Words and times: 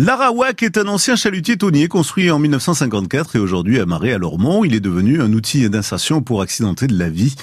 L'Arawak 0.00 0.62
est 0.62 0.78
un 0.78 0.86
ancien 0.86 1.16
chalutier 1.16 1.56
tonnier 1.56 1.88
construit 1.88 2.30
en 2.30 2.38
1954 2.38 3.34
et 3.34 3.40
aujourd'hui 3.40 3.80
amarré 3.80 4.12
à 4.12 4.18
Lormont. 4.18 4.62
Il 4.62 4.76
est 4.76 4.80
devenu 4.80 5.20
un 5.20 5.32
outil 5.32 5.68
d'insertion 5.68 6.22
pour 6.22 6.40
accidenter 6.40 6.86
de 6.86 6.96
la 6.96 7.08
vie. 7.08 7.34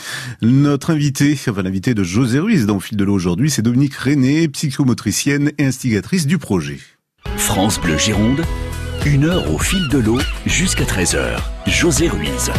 Notre 0.42 0.91
invité, 0.91 1.38
enfin 1.49 1.63
l'invité 1.63 1.94
de 1.94 2.02
José 2.02 2.39
Ruiz 2.39 2.65
dans 2.65 2.76
le 2.76 2.79
fil 2.79 2.97
de 2.97 3.04
l'eau 3.04 3.13
aujourd'hui, 3.13 3.52
c'est 3.52 3.62
Dominique 3.62 3.96
René, 3.96 4.47
psychomotricienne 4.47 5.52
et 5.57 5.65
instigatrice 5.65 6.28
du 6.28 6.38
projet. 6.38 6.79
France 7.36 7.78
Bleu 7.81 7.97
Gironde, 7.97 8.41
une 9.06 9.26
heure 9.26 9.54
au 9.54 9.58
fil 9.58 9.90
de 9.90 9.98
l'eau 9.98 10.20
jusqu'à 10.46 10.86
13h. 10.86 11.38
José 11.68 12.08
Ruiz. 12.08 12.52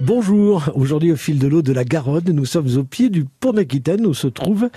Bonjour, 0.00 0.70
aujourd'hui 0.76 1.10
au 1.10 1.16
fil 1.16 1.40
de 1.40 1.48
l'eau 1.48 1.60
de 1.60 1.72
la 1.72 1.82
Garonne, 1.82 2.30
nous 2.30 2.44
sommes 2.44 2.76
au 2.76 2.84
pied 2.84 3.10
du 3.10 3.24
pont 3.24 3.52
d'Aquitaine 3.52 4.06
où 4.06 4.14
se 4.14 4.28
trouve 4.28 4.70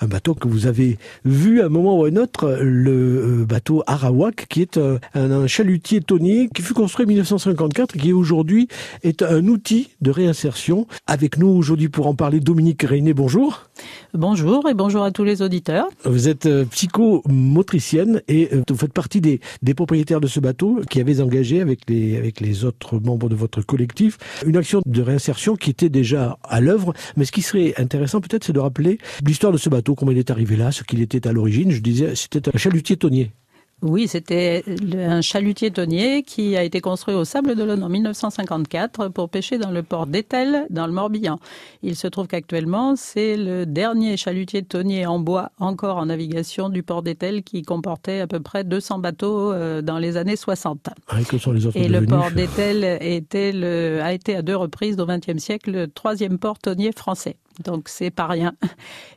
un 0.00 0.06
bateau 0.06 0.34
que 0.34 0.46
vous 0.46 0.66
avez 0.66 0.98
vu 1.24 1.60
à 1.60 1.66
un 1.66 1.68
moment 1.68 1.98
ou 1.98 2.04
à 2.04 2.08
un 2.08 2.16
autre, 2.16 2.58
le 2.60 3.40
euh, 3.40 3.44
bateau 3.44 3.82
Arawak, 3.88 4.46
qui 4.48 4.62
est 4.62 4.78
un, 4.78 5.00
un 5.14 5.48
chalutier 5.48 6.00
tonnier 6.00 6.48
qui 6.54 6.62
fut 6.62 6.74
construit 6.74 7.06
en 7.06 7.08
1954 7.08 7.96
et 7.96 7.98
qui 7.98 8.12
aujourd'hui 8.12 8.68
est 9.02 9.22
un 9.22 9.48
outil 9.48 9.88
de 10.00 10.12
réinsertion. 10.12 10.86
Avec 11.08 11.38
nous 11.38 11.48
aujourd'hui 11.48 11.88
pour 11.88 12.06
en 12.06 12.14
parler, 12.14 12.38
Dominique 12.38 12.84
Reyné, 12.84 13.14
bonjour. 13.14 13.68
Bonjour 14.14 14.68
et 14.68 14.74
bonjour 14.74 15.02
à 15.02 15.10
tous 15.10 15.24
les 15.24 15.42
auditeurs. 15.42 15.88
Vous 16.04 16.28
êtes 16.28 16.46
euh, 16.46 16.64
psychomotricienne 16.66 18.22
et 18.28 18.48
euh, 18.52 18.62
vous 18.68 18.76
faites 18.76 18.92
partie 18.92 19.20
des, 19.20 19.40
des 19.62 19.74
propriétaires 19.74 20.20
de 20.20 20.28
ce 20.28 20.38
bateau 20.38 20.80
qui 20.88 21.00
avez 21.00 21.20
engagé 21.20 21.60
avec 21.60 21.80
les, 21.88 22.16
avec 22.16 22.40
les 22.40 22.64
autres 22.64 23.00
membres 23.00 23.28
de 23.28 23.34
votre 23.34 23.60
collectif 23.62 24.18
une 24.46 24.56
action 24.56 24.67
de 24.84 25.02
réinsertion 25.02 25.56
qui 25.56 25.70
était 25.70 25.88
déjà 25.88 26.38
à 26.42 26.60
l'œuvre. 26.60 26.92
Mais 27.16 27.24
ce 27.24 27.32
qui 27.32 27.42
serait 27.42 27.74
intéressant 27.76 28.20
peut-être, 28.20 28.44
c'est 28.44 28.52
de 28.52 28.60
rappeler 28.60 28.98
l'histoire 29.24 29.52
de 29.52 29.58
ce 29.58 29.68
bateau, 29.68 29.94
comment 29.94 30.12
il 30.12 30.18
est 30.18 30.30
arrivé 30.30 30.56
là, 30.56 30.72
ce 30.72 30.82
qu'il 30.84 31.00
était 31.00 31.26
à 31.26 31.32
l'origine. 31.32 31.70
Je 31.70 31.80
disais, 31.80 32.14
c'était 32.14 32.48
un 32.54 32.58
chalutier 32.58 32.96
tonnier. 32.96 33.32
Oui, 33.80 34.08
c'était 34.08 34.64
un 34.92 35.20
chalutier 35.20 35.70
tonnier 35.70 36.24
qui 36.24 36.56
a 36.56 36.64
été 36.64 36.80
construit 36.80 37.14
au 37.14 37.24
Sable 37.24 37.54
d'Olonne 37.54 37.84
en 37.84 37.88
1954 37.88 39.08
pour 39.08 39.28
pêcher 39.28 39.56
dans 39.56 39.70
le 39.70 39.84
port 39.84 40.08
d'Etel, 40.08 40.66
dans 40.68 40.88
le 40.88 40.92
Morbihan. 40.92 41.38
Il 41.84 41.94
se 41.94 42.08
trouve 42.08 42.26
qu'actuellement, 42.26 42.96
c'est 42.96 43.36
le 43.36 43.66
dernier 43.66 44.16
chalutier 44.16 44.64
tonnier 44.64 45.06
en 45.06 45.20
bois 45.20 45.52
encore 45.60 45.98
en 45.98 46.06
navigation 46.06 46.70
du 46.70 46.82
port 46.82 47.02
d'Etel 47.02 47.44
qui 47.44 47.62
comportait 47.62 48.18
à 48.18 48.26
peu 48.26 48.40
près 48.40 48.64
200 48.64 48.98
bateaux 48.98 49.52
euh, 49.52 49.80
dans 49.80 49.98
les 49.98 50.16
années 50.16 50.34
60. 50.34 50.88
Ah, 51.06 51.22
que 51.22 51.38
sont 51.38 51.52
les 51.52 51.64
autres 51.64 51.76
Et 51.76 51.86
le 51.86 52.04
port 52.04 52.32
d'Etel 52.32 52.82
a 52.82 54.12
été 54.12 54.34
à 54.34 54.42
deux 54.42 54.56
reprises 54.56 54.98
au 54.98 55.06
XXe 55.06 55.38
siècle 55.38 55.70
le 55.70 55.86
troisième 55.86 56.38
port 56.38 56.58
tonnier 56.58 56.90
français 56.90 57.36
donc 57.64 57.88
c'est 57.88 58.10
pas 58.10 58.26
rien. 58.26 58.54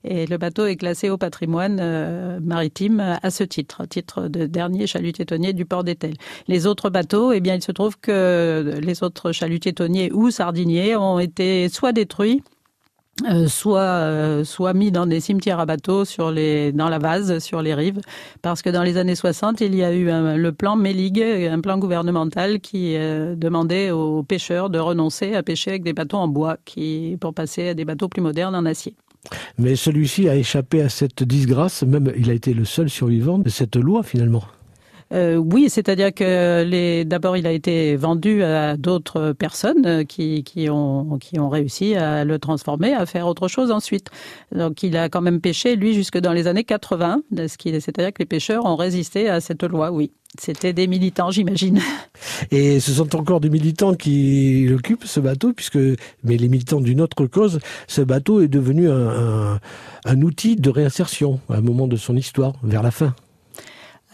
Et 0.04 0.26
le 0.26 0.38
bateau 0.38 0.66
est 0.66 0.76
classé 0.76 1.10
au 1.10 1.18
patrimoine 1.18 1.80
euh, 1.82 2.40
maritime 2.42 3.18
à 3.22 3.32
ce 3.32 3.44
titre, 3.44 3.86
titre 3.86 4.28
de 4.28 4.46
dernier 4.46 4.88
chalutier 4.88 5.26
tonnier 5.26 5.54
du 5.54 5.66
port 5.66 5.84
d'Etel. 5.84 6.16
Les 6.48 6.68
autres 6.68 6.90
bateaux, 6.90 7.32
eh 7.32 7.40
bien, 7.40 7.56
il 7.56 7.62
se 7.62 7.72
trouve 7.72 7.98
que 8.00 8.80
les 8.82 9.04
autres 9.04 9.32
chalutiers 9.32 9.74
tonniers 9.74 10.12
ou 10.12 10.32
sardiniers 10.32 10.96
ont 10.96 11.20
été 11.20 11.70
soit 11.70 11.92
détruits, 11.92 12.44
euh, 13.30 13.48
soit 13.48 13.82
euh, 13.82 14.44
soit 14.44 14.74
mis 14.74 14.92
dans 14.92 15.06
des 15.06 15.20
cimetières 15.20 15.60
à 15.60 15.66
bateaux 15.66 16.06
sur 16.06 16.32
les 16.32 16.72
dans 16.72 16.90
la 16.90 16.98
vase 16.98 17.38
sur 17.40 17.62
les 17.62 17.76
rives 17.76 18.00
parce 18.42 18.62
que 18.62 18.70
dans 18.70 18.82
les 18.82 18.98
années 18.98 19.16
60 19.16 19.62
il 19.62 19.76
y 19.76 19.84
a 19.84 19.94
eu 19.94 20.06
le 20.06 20.52
plan 20.52 20.76
Mélig 20.76 21.22
un 21.22 21.60
plan 21.60 21.78
gouvernemental 21.78 22.62
qui 22.62 22.96
euh, 22.96 23.36
demandait 23.36 23.92
aux 23.92 24.24
pêcheurs 24.24 24.70
de 24.70 24.80
renoncer 24.80 25.36
à 25.36 25.44
pêcher 25.44 25.72
avec 25.72 25.84
des 25.84 25.94
bateaux 25.94 26.18
en 26.18 26.30
bois 26.30 26.58
qui 26.66 27.18
pour 27.20 27.34
passer 27.34 27.70
à 27.70 27.74
des 27.74 27.86
bateaux 27.86 28.08
plus 28.08 28.22
modernes 28.22 28.56
en 28.56 28.66
acier. 28.66 28.96
Mais 29.60 29.76
celui-ci 29.76 30.28
a 30.28 30.36
échappé 30.36 30.82
à 30.82 30.90
cette 30.90 31.22
disgrâce, 31.22 31.84
même 31.84 32.12
il 32.18 32.30
a 32.32 32.34
été 32.34 32.56
le 32.56 32.66
seul 32.66 32.90
survivant 32.90 33.38
de 33.38 33.50
cette 33.50 33.76
loi 33.76 34.02
finalement. 34.02 34.44
Euh, 35.12 35.36
oui, 35.36 35.70
c'est-à-dire 35.70 36.14
que 36.14 37.04
d'abord 37.04 37.36
il 37.36 37.46
a 37.46 37.52
été 37.52 37.96
vendu 37.96 38.44
à 38.44 38.78
d'autres 38.78 39.34
personnes 39.34 39.86
euh, 39.86 40.04
qui, 40.04 40.70
ont 40.70 41.20
réussi 41.50 41.96
à 41.96 42.24
le 42.24 42.40
transformer, 42.40 42.94
à 42.94 43.06
faire 43.06 43.28
autre 43.28 43.48
chose 43.48 43.72
ensuite. 43.72 44.08
Donc 44.56 44.84
il 44.84 44.96
a 44.96 45.10
quand 45.10 45.22
même 45.22 45.42
pêché 45.42 45.76
lui 45.76 45.94
jusque 45.94 46.18
dans 46.18 46.34
les 46.34 46.48
années 46.48 46.64
80, 46.64 47.24
c'est-à-dire 47.36 48.14
que 48.14 48.20
les 48.20 48.26
pêcheurs 48.26 48.66
ont 48.66 48.76
résisté 48.76 49.30
à 49.30 49.42
cette 49.42 49.64
loi, 49.64 49.92
oui. 49.92 50.12
C'était 50.40 50.72
des 50.72 50.88
militants, 50.88 51.30
j'imagine. 51.30 51.82
Et 52.52 52.80
ce 52.80 52.94
sont 52.94 53.18
encore 53.18 53.42
des 53.42 53.50
militants 53.50 53.96
qui 53.96 54.70
occupent 54.74 55.04
ce 55.04 55.20
bateau, 55.20 55.52
puisque, 55.52 55.78
mais 56.24 56.38
les 56.38 56.48
militants 56.48 56.80
d'une 56.80 57.02
autre 57.02 57.26
cause, 57.26 57.60
ce 57.88 58.02
bateau 58.02 58.40
est 58.40 58.48
devenu 58.48 58.90
un 58.90 60.22
outil 60.22 60.56
de 60.56 60.70
réinsertion 60.70 61.42
à 61.50 61.56
un 61.56 61.62
moment 61.62 61.86
de 61.86 61.98
son 61.98 62.16
histoire, 62.16 62.54
vers 62.64 62.82
la 62.82 62.92
fin. 62.92 63.14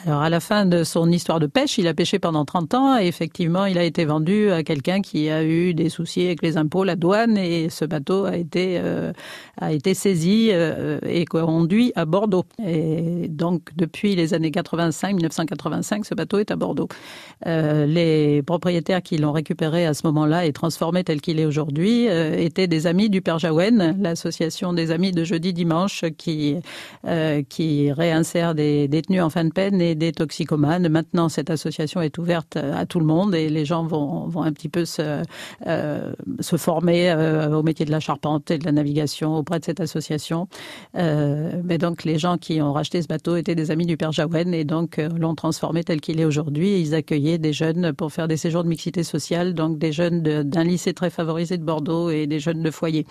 Alors 0.07 0.21
à 0.21 0.29
la 0.29 0.39
fin 0.39 0.65
de 0.65 0.85
son 0.85 1.11
histoire 1.11 1.41
de 1.41 1.47
pêche, 1.47 1.77
il 1.77 1.85
a 1.85 1.93
pêché 1.93 2.17
pendant 2.17 2.45
30 2.45 2.73
ans 2.75 2.97
et 2.97 3.07
effectivement, 3.07 3.65
il 3.65 3.77
a 3.77 3.83
été 3.83 4.05
vendu 4.05 4.49
à 4.51 4.63
quelqu'un 4.63 5.01
qui 5.01 5.29
a 5.29 5.43
eu 5.43 5.73
des 5.73 5.89
soucis 5.89 6.25
avec 6.27 6.41
les 6.41 6.55
impôts, 6.55 6.85
la 6.85 6.95
douane 6.95 7.37
et 7.37 7.69
ce 7.69 7.83
bateau 7.83 8.23
a 8.23 8.37
été 8.37 8.79
euh, 8.81 9.11
a 9.59 9.73
été 9.73 9.93
saisi 9.93 10.51
euh, 10.53 10.99
et 11.05 11.25
conduit 11.25 11.91
à 11.97 12.05
Bordeaux. 12.05 12.45
Et 12.65 13.27
donc 13.27 13.71
depuis 13.75 14.15
les 14.15 14.33
années 14.33 14.51
85, 14.51 15.15
1985, 15.15 16.05
ce 16.05 16.15
bateau 16.15 16.39
est 16.39 16.51
à 16.51 16.55
Bordeaux. 16.55 16.87
Euh, 17.45 17.85
les 17.85 18.41
propriétaires 18.43 19.01
qui 19.01 19.17
l'ont 19.17 19.33
récupéré 19.33 19.85
à 19.85 19.93
ce 19.93 20.07
moment-là 20.07 20.45
et 20.45 20.53
transformé 20.53 21.03
tel 21.03 21.19
qu'il 21.19 21.39
est 21.39 21.45
aujourd'hui 21.45 22.07
euh, 22.07 22.35
étaient 22.37 22.67
des 22.67 22.87
amis 22.87 23.09
du 23.09 23.21
Père 23.21 23.39
Jaouen, 23.39 23.95
l'association 23.99 24.71
des 24.71 24.91
amis 24.91 25.11
de 25.11 25.23
jeudi 25.23 25.53
dimanche 25.53 26.05
qui 26.17 26.55
euh, 27.05 27.43
qui 27.47 27.91
réinsère 27.91 28.55
des 28.55 28.87
détenus 28.87 29.21
en 29.21 29.29
fin 29.29 29.43
de 29.43 29.51
peine 29.51 29.81
des 29.97 30.11
toxicomanes. 30.11 30.87
Maintenant, 30.89 31.29
cette 31.29 31.49
association 31.49 32.01
est 32.01 32.17
ouverte 32.17 32.57
à 32.57 32.85
tout 32.85 32.99
le 32.99 33.05
monde 33.05 33.35
et 33.35 33.49
les 33.49 33.65
gens 33.65 33.83
vont, 33.85 34.29
un 34.41 34.53
petit 34.53 34.69
peu 34.69 34.85
se, 34.85 35.23
euh, 35.65 36.13
former 36.57 37.11
euh, 37.11 37.57
au 37.57 37.63
métier 37.63 37.85
de 37.85 37.91
la 37.91 37.99
charpente 37.99 38.51
et 38.51 38.57
de 38.57 38.65
la 38.65 38.71
navigation 38.71 39.35
auprès 39.35 39.59
de 39.59 39.65
cette 39.65 39.79
association. 39.79 40.47
Euh, 40.95 41.61
mais 41.63 41.77
donc, 41.77 42.03
les 42.03 42.17
gens 42.17 42.37
qui 42.37 42.61
ont 42.61 42.73
racheté 42.73 43.01
ce 43.01 43.07
bateau 43.07 43.35
étaient 43.35 43.55
des 43.55 43.71
amis 43.71 43.85
du 43.85 43.97
Père 43.97 44.11
Jaouen 44.11 44.51
et 44.53 44.63
donc 44.63 44.99
euh, 44.99 45.09
l'ont 45.09 45.35
transformé 45.35 45.83
tel 45.83 46.01
qu'il 46.01 46.19
est 46.19 46.25
aujourd'hui. 46.25 46.79
Ils 46.79 46.95
accueillaient 46.95 47.37
des 47.37 47.53
jeunes 47.53 47.93
pour 47.93 48.11
faire 48.11 48.27
des 48.27 48.37
séjours 48.37 48.63
de 48.63 48.69
mixité 48.69 49.03
sociale, 49.03 49.53
donc 49.53 49.77
des 49.77 49.91
jeunes 49.91 50.21
d'un 50.21 50.63
lycée 50.63 50.93
très 50.93 51.09
favorisé 51.09 51.57
de 51.57 51.63
Bordeaux 51.63 52.09
et 52.09 52.27
des 52.27 52.39
jeunes 52.39 52.63
de 52.63 52.71
foyer. 52.71 53.05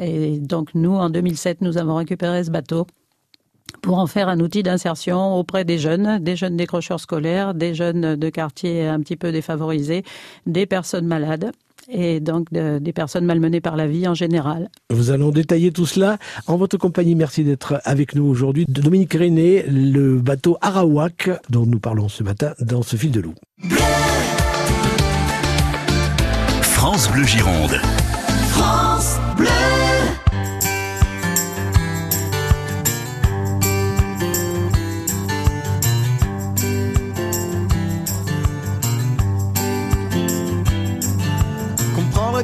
Et 0.00 0.38
donc, 0.38 0.74
nous, 0.74 0.94
en 0.94 1.10
2007, 1.10 1.60
nous 1.60 1.78
avons 1.78 1.96
récupéré 1.96 2.44
ce 2.44 2.50
bateau 2.50 2.86
pour 3.82 3.98
en 3.98 4.06
faire 4.06 4.28
un 4.28 4.40
outil 4.40 4.62
d'insertion 4.62 5.36
auprès 5.36 5.64
des 5.64 5.78
jeunes, 5.78 6.18
des 6.18 6.36
jeunes 6.36 6.56
décrocheurs 6.56 7.00
scolaires, 7.00 7.54
des 7.54 7.74
jeunes 7.74 8.16
de 8.16 8.30
quartiers 8.30 8.86
un 8.86 9.00
petit 9.00 9.16
peu 9.16 9.32
défavorisés, 9.32 10.04
des 10.46 10.66
personnes 10.66 11.06
malades 11.06 11.52
et 11.88 12.20
donc 12.20 12.52
de, 12.52 12.78
des 12.78 12.92
personnes 12.92 13.24
malmenées 13.24 13.60
par 13.60 13.76
la 13.76 13.86
vie 13.86 14.06
en 14.06 14.14
général. 14.14 14.68
Vous 14.90 15.10
allons 15.10 15.30
détailler 15.30 15.72
tout 15.72 15.86
cela 15.86 16.18
en 16.46 16.56
votre 16.56 16.76
compagnie. 16.76 17.14
Merci 17.14 17.44
d'être 17.44 17.80
avec 17.84 18.14
nous 18.14 18.24
aujourd'hui. 18.24 18.66
Dominique 18.68 19.14
René, 19.14 19.64
le 19.66 20.18
bateau 20.18 20.58
Arawak 20.60 21.30
dont 21.48 21.66
nous 21.66 21.80
parlons 21.80 22.08
ce 22.08 22.22
matin 22.22 22.52
dans 22.60 22.82
ce 22.82 22.96
fil 22.96 23.10
de 23.10 23.20
loup. 23.20 23.34
France 26.62 27.10
Bleu 27.10 27.24
Gironde. 27.24 27.80
France 28.50 28.87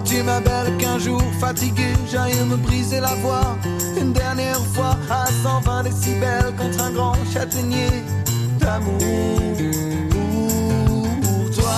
tu 0.03 0.23
ma 0.23 0.41
belle 0.41 0.77
qu'un 0.79 0.99
jour 0.99 1.23
fatigué 1.39 1.93
j'aille 2.11 2.35
me 2.47 2.57
briser 2.57 3.01
la 3.01 3.15
voix. 3.17 3.57
Une 4.01 4.13
dernière 4.13 4.61
fois 4.75 4.97
à 5.11 5.27
120 5.27 5.85
décibels 5.85 6.53
contre 6.57 6.83
un 6.83 6.91
grand 6.91 7.17
châtaignier 7.33 7.91
d'amour. 8.59 8.99
Pour 11.23 11.51
toi. 11.55 11.77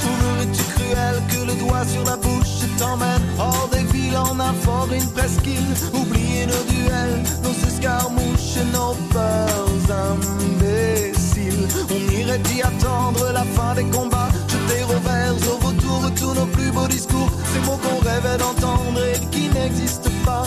Trouverais-tu 0.00 0.62
cruel 0.74 1.16
que 1.30 1.46
le 1.46 1.54
doigt 1.58 1.84
sur 1.86 2.04
la 2.04 2.16
bouche 2.16 2.60
t'emmène 2.78 3.22
hors 3.38 3.68
des 3.72 3.84
villes 3.92 4.16
en 4.16 4.38
un 4.38 4.52
fort 4.52 4.88
une 4.92 5.08
presqu'île? 5.12 5.74
Oublier 5.94 6.46
nos 6.46 6.64
duels 6.72 7.22
nos 7.42 7.68
escarmouches 7.68 8.58
nos 8.72 8.94
peurs 9.12 9.60
on 12.30 12.34
irait 12.34 12.56
y 12.56 12.62
attendre 12.62 13.32
la 13.32 13.44
fin 13.44 13.74
des 13.74 13.84
combats, 13.84 14.28
jeter 14.48 14.82
revers 14.84 15.34
au 15.48 15.66
retour 15.66 16.10
tous 16.14 16.34
nos 16.34 16.46
plus 16.46 16.70
beaux 16.70 16.86
discours, 16.86 17.30
ces 17.52 17.60
mots 17.60 17.78
qu'on 17.78 17.98
rêvait 17.98 18.38
d'entendre 18.38 19.00
et 19.04 19.18
qui 19.30 19.48
n'existent 19.48 20.10
pas, 20.24 20.44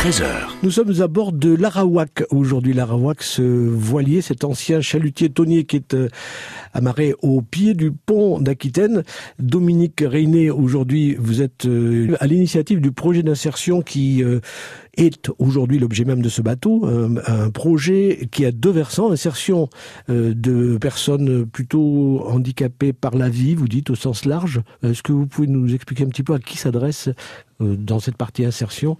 13h. 0.00 0.24
Nous 0.62 0.70
sommes 0.70 1.02
à 1.02 1.08
bord 1.08 1.30
de 1.30 1.54
l'Arawak 1.54 2.24
aujourd'hui. 2.30 2.72
L'Arawak, 2.72 3.22
ce 3.22 3.42
voilier, 3.42 4.22
cet 4.22 4.44
ancien 4.44 4.80
chalutier 4.80 5.28
tonnier 5.28 5.64
qui 5.64 5.76
est 5.76 5.92
euh, 5.92 6.08
amarré 6.72 7.14
au 7.20 7.42
pied 7.42 7.74
du 7.74 7.92
pont 7.92 8.40
d'Aquitaine. 8.40 9.02
Dominique 9.38 10.02
Reyné, 10.02 10.50
aujourd'hui, 10.50 11.16
vous 11.20 11.42
êtes 11.42 11.66
euh, 11.66 12.16
à 12.18 12.26
l'initiative 12.26 12.80
du 12.80 12.92
projet 12.92 13.22
d'insertion 13.22 13.82
qui 13.82 14.24
euh, 14.24 14.40
est 14.96 15.30
aujourd'hui 15.38 15.78
l'objet 15.78 16.06
même 16.06 16.22
de 16.22 16.30
ce 16.30 16.40
bateau, 16.40 16.86
un, 16.86 17.50
projet 17.50 18.26
qui 18.32 18.46
a 18.46 18.52
deux 18.52 18.70
versants, 18.70 19.12
insertion 19.12 19.68
de 20.08 20.78
personnes 20.78 21.46
plutôt 21.46 22.24
handicapées 22.26 22.92
par 22.92 23.14
la 23.14 23.28
vie, 23.28 23.54
vous 23.54 23.68
dites 23.68 23.90
au 23.90 23.94
sens 23.94 24.24
large. 24.24 24.62
Est-ce 24.82 25.02
que 25.02 25.12
vous 25.12 25.26
pouvez 25.26 25.46
nous 25.46 25.72
expliquer 25.74 26.04
un 26.04 26.08
petit 26.08 26.24
peu 26.24 26.34
à 26.34 26.38
qui 26.38 26.58
s'adresse 26.58 27.08
dans 27.60 28.00
cette 28.00 28.16
partie 28.16 28.44
insertion 28.44 28.96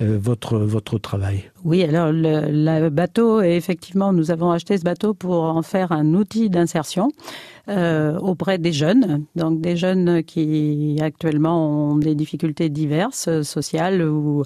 euh, 0.00 0.18
votre 0.20 0.58
votre 0.58 0.98
travail 0.98 1.44
Oui, 1.64 1.82
alors 1.82 2.12
le, 2.12 2.50
le 2.50 2.88
bateau, 2.90 3.40
effectivement, 3.40 4.12
nous 4.12 4.30
avons 4.30 4.50
acheté 4.50 4.78
ce 4.78 4.84
bateau 4.84 5.14
pour 5.14 5.44
en 5.44 5.62
faire 5.62 5.92
un 5.92 6.14
outil 6.14 6.50
d'insertion 6.50 7.10
euh, 7.68 8.18
auprès 8.18 8.58
des 8.58 8.72
jeunes, 8.72 9.24
donc 9.36 9.60
des 9.60 9.76
jeunes 9.76 10.22
qui 10.22 10.98
actuellement 11.00 11.92
ont 11.92 11.96
des 11.96 12.14
difficultés 12.14 12.68
diverses, 12.68 13.26
euh, 13.28 13.42
sociales 13.42 14.02
ou, 14.02 14.42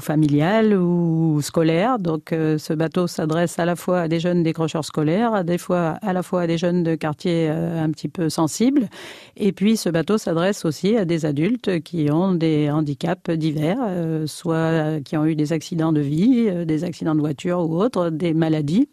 familiales 0.00 0.74
ou 0.74 1.40
scolaires. 1.42 1.98
Donc 1.98 2.32
euh, 2.32 2.56
ce 2.56 2.72
bateau 2.72 3.06
s'adresse 3.06 3.58
à 3.58 3.66
la 3.66 3.76
fois 3.76 4.00
à 4.00 4.08
des 4.08 4.20
jeunes 4.20 4.42
décrocheurs 4.42 4.84
scolaires, 4.84 5.34
à 5.34 5.42
des 5.44 5.58
fois 5.58 5.98
à 6.00 6.12
la 6.14 6.22
fois 6.22 6.42
à 6.42 6.46
des 6.46 6.56
jeunes 6.56 6.82
de 6.82 6.94
quartiers 6.94 7.48
euh, 7.50 7.82
un 7.82 7.90
petit 7.90 8.08
peu 8.08 8.30
sensibles, 8.30 8.88
et 9.36 9.52
puis 9.52 9.76
ce 9.76 9.90
bateau 9.90 10.16
s'adresse 10.16 10.64
aussi 10.64 10.96
à 10.96 11.04
des 11.04 11.26
adultes 11.26 11.82
qui 11.82 12.10
ont 12.10 12.32
des 12.32 12.70
handicaps 12.70 13.11
divers, 13.30 13.78
euh, 13.80 14.26
soit 14.26 15.00
qui 15.04 15.16
ont 15.16 15.24
eu 15.24 15.34
des 15.34 15.52
accidents 15.52 15.92
de 15.92 16.00
vie, 16.00 16.46
euh, 16.48 16.64
des 16.64 16.84
accidents 16.84 17.14
de 17.14 17.20
voiture 17.20 17.60
ou 17.60 17.80
autres, 17.80 18.10
des 18.10 18.34
maladies 18.34 18.88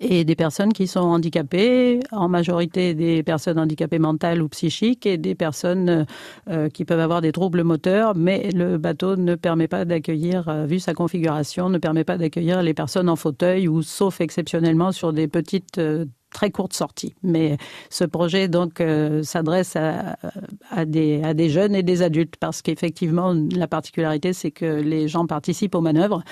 et 0.00 0.24
des 0.24 0.34
personnes 0.34 0.72
qui 0.72 0.86
sont 0.86 1.00
handicapées, 1.00 2.00
en 2.10 2.28
majorité 2.28 2.94
des 2.94 3.22
personnes 3.22 3.58
handicapées 3.58 3.98
mentales 3.98 4.40
ou 4.40 4.48
psychiques 4.48 5.04
et 5.04 5.18
des 5.18 5.34
personnes 5.34 6.06
euh, 6.48 6.68
qui 6.70 6.84
peuvent 6.84 7.00
avoir 7.00 7.20
des 7.20 7.32
troubles 7.32 7.62
moteurs, 7.64 8.14
mais 8.16 8.50
le 8.54 8.78
bateau 8.78 9.16
ne 9.16 9.34
permet 9.34 9.68
pas 9.68 9.84
d'accueillir, 9.84 10.48
euh, 10.48 10.64
vu 10.64 10.78
sa 10.78 10.94
configuration, 10.94 11.68
ne 11.68 11.78
permet 11.78 12.04
pas 12.04 12.16
d'accueillir 12.16 12.62
les 12.62 12.74
personnes 12.74 13.10
en 13.10 13.16
fauteuil 13.16 13.68
ou 13.68 13.82
sauf 13.82 14.20
exceptionnellement 14.20 14.92
sur 14.92 15.12
des 15.12 15.28
petites 15.28 15.78
euh, 15.78 16.06
très 16.30 16.50
courte 16.50 16.72
sortie. 16.72 17.14
Mais 17.22 17.56
ce 17.88 18.04
projet 18.04 18.48
donc 18.48 18.80
euh, 18.80 19.22
s'adresse 19.22 19.76
à, 19.76 20.16
des, 20.84 21.22
à 21.22 21.34
des 21.34 21.50
jeunes 21.50 21.74
et 21.74 21.82
des 21.82 22.02
adultes 22.02 22.36
parce 22.38 22.62
qu'effectivement 22.62 23.34
la 23.54 23.66
particularité 23.66 24.32
c'est 24.32 24.50
que 24.50 24.64
les 24.64 25.08
gens 25.08 25.26
participent 25.26 25.74
aux 25.74 25.80
manœuvres 25.80 26.22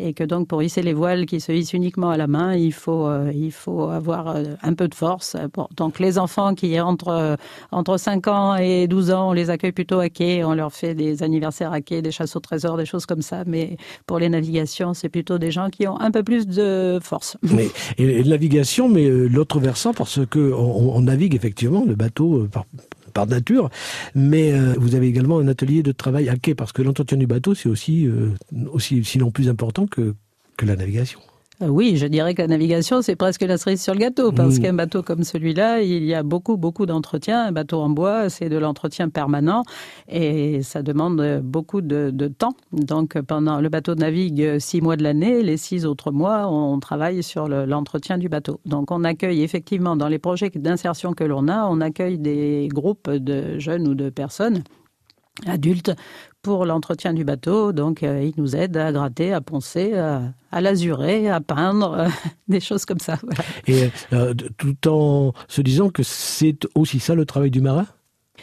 et 0.00 0.12
que 0.12 0.24
donc 0.24 0.46
pour 0.48 0.62
hisser 0.62 0.82
les 0.82 0.92
voiles 0.92 1.26
qui 1.26 1.40
se 1.40 1.50
hissent 1.52 1.72
uniquement 1.72 2.10
à 2.10 2.16
la 2.16 2.26
main, 2.26 2.54
il 2.54 2.72
faut 2.72 3.06
euh, 3.06 3.32
il 3.34 3.52
faut 3.52 3.88
avoir 3.88 4.28
euh, 4.28 4.44
un 4.62 4.74
peu 4.74 4.88
de 4.88 4.94
force. 4.94 5.36
Donc 5.76 5.98
les 5.98 6.18
enfants 6.18 6.54
qui 6.54 6.78
entre 6.80 7.08
euh, 7.08 7.36
entre 7.72 7.96
5 7.96 8.28
ans 8.28 8.56
et 8.56 8.86
12 8.86 9.10
ans, 9.10 9.30
on 9.30 9.32
les 9.32 9.50
accueille 9.50 9.72
plutôt 9.72 9.98
à 9.98 10.08
quai, 10.08 10.44
on 10.44 10.54
leur 10.54 10.72
fait 10.72 10.94
des 10.94 11.22
anniversaires 11.22 11.72
à 11.72 11.80
quai, 11.80 12.02
des 12.02 12.12
chasses 12.12 12.36
au 12.36 12.40
trésor, 12.40 12.76
des 12.76 12.86
choses 12.86 13.06
comme 13.06 13.22
ça, 13.22 13.42
mais 13.46 13.76
pour 14.06 14.18
les 14.18 14.28
navigations, 14.28 14.94
c'est 14.94 15.08
plutôt 15.08 15.38
des 15.38 15.50
gens 15.50 15.68
qui 15.68 15.86
ont 15.88 16.00
un 16.00 16.10
peu 16.10 16.22
plus 16.22 16.46
de 16.46 16.98
force. 17.02 17.36
Mais 17.42 17.68
et, 17.96 18.20
et 18.20 18.24
navigation, 18.24 18.88
mais 18.88 19.08
l'autre 19.08 19.58
versant 19.58 19.92
parce 19.92 20.20
que 20.26 20.52
on, 20.52 21.00
navigue 21.00 21.34
effectivement 21.34 21.84
le 21.86 21.94
bateau 21.94 22.46
par 22.50 22.66
par 23.18 23.26
nature, 23.26 23.68
mais 24.14 24.52
euh, 24.52 24.74
vous 24.78 24.94
avez 24.94 25.08
également 25.08 25.40
un 25.40 25.48
atelier 25.48 25.82
de 25.82 25.90
travail 25.90 26.28
à 26.28 26.36
quai 26.36 26.54
parce 26.54 26.70
que 26.70 26.82
l'entretien 26.82 27.18
du 27.18 27.26
bateau 27.26 27.52
c'est 27.52 27.68
aussi 27.68 28.06
euh, 28.06 28.30
aussi 28.70 29.02
sinon 29.02 29.32
plus 29.32 29.48
important 29.48 29.88
que 29.88 30.14
que 30.56 30.66
la 30.66 30.76
navigation. 30.76 31.18
Euh, 31.60 31.66
Oui, 31.68 31.96
je 31.96 32.06
dirais 32.06 32.34
que 32.34 32.42
la 32.42 32.46
navigation, 32.48 33.02
c'est 33.02 33.16
presque 33.16 33.42
la 33.42 33.58
cerise 33.58 33.82
sur 33.82 33.92
le 33.92 33.98
gâteau, 33.98 34.30
parce 34.30 34.58
Mmh. 34.58 34.62
qu'un 34.62 34.72
bateau 34.74 35.02
comme 35.02 35.24
celui-là, 35.24 35.80
il 35.82 36.04
y 36.04 36.14
a 36.14 36.22
beaucoup, 36.22 36.56
beaucoup 36.56 36.86
d'entretien. 36.86 37.46
Un 37.46 37.52
bateau 37.52 37.80
en 37.80 37.88
bois, 37.90 38.30
c'est 38.30 38.48
de 38.48 38.56
l'entretien 38.56 39.08
permanent 39.08 39.64
et 40.08 40.62
ça 40.62 40.82
demande 40.82 41.40
beaucoup 41.42 41.80
de, 41.80 42.10
de 42.12 42.28
temps. 42.28 42.54
Donc, 42.72 43.20
pendant 43.22 43.60
le 43.60 43.68
bateau 43.68 43.96
navigue 43.96 44.58
six 44.60 44.80
mois 44.80 44.96
de 44.96 45.02
l'année, 45.02 45.42
les 45.42 45.56
six 45.56 45.84
autres 45.84 46.12
mois, 46.12 46.48
on 46.48 46.78
travaille 46.78 47.22
sur 47.24 47.48
le- 47.48 47.64
l'entretien 47.66 48.18
du 48.18 48.28
bateau. 48.28 48.60
Donc, 48.64 48.92
on 48.92 49.02
accueille 49.02 49.42
effectivement 49.42 49.96
dans 49.96 50.08
les 50.08 50.18
projets 50.20 50.50
d'insertion 50.54 51.12
que 51.12 51.24
l'on 51.24 51.48
a, 51.48 51.66
on 51.68 51.80
accueille 51.80 52.18
des 52.18 52.68
groupes 52.72 53.10
de 53.10 53.58
jeunes 53.58 53.88
ou 53.88 53.94
de 53.96 54.10
personnes 54.10 54.62
adulte 55.46 55.92
pour 56.42 56.64
l'entretien 56.64 57.12
du 57.12 57.24
bateau. 57.24 57.72
Donc, 57.72 58.02
euh, 58.02 58.22
il 58.22 58.34
nous 58.40 58.56
aide 58.56 58.76
à 58.76 58.92
gratter, 58.92 59.32
à 59.32 59.40
poncer, 59.40 59.94
à, 59.94 60.60
l'azurer, 60.60 61.28
à 61.28 61.40
peindre, 61.40 61.92
euh, 61.92 62.08
des 62.48 62.60
choses 62.60 62.84
comme 62.84 63.00
ça. 63.00 63.18
Et 63.66 63.90
euh, 64.12 64.34
tout 64.56 64.88
en 64.88 65.32
se 65.48 65.60
disant 65.60 65.90
que 65.90 66.02
c'est 66.02 66.66
aussi 66.74 67.00
ça 67.00 67.14
le 67.14 67.26
travail 67.26 67.50
du 67.50 67.60
marin? 67.60 67.86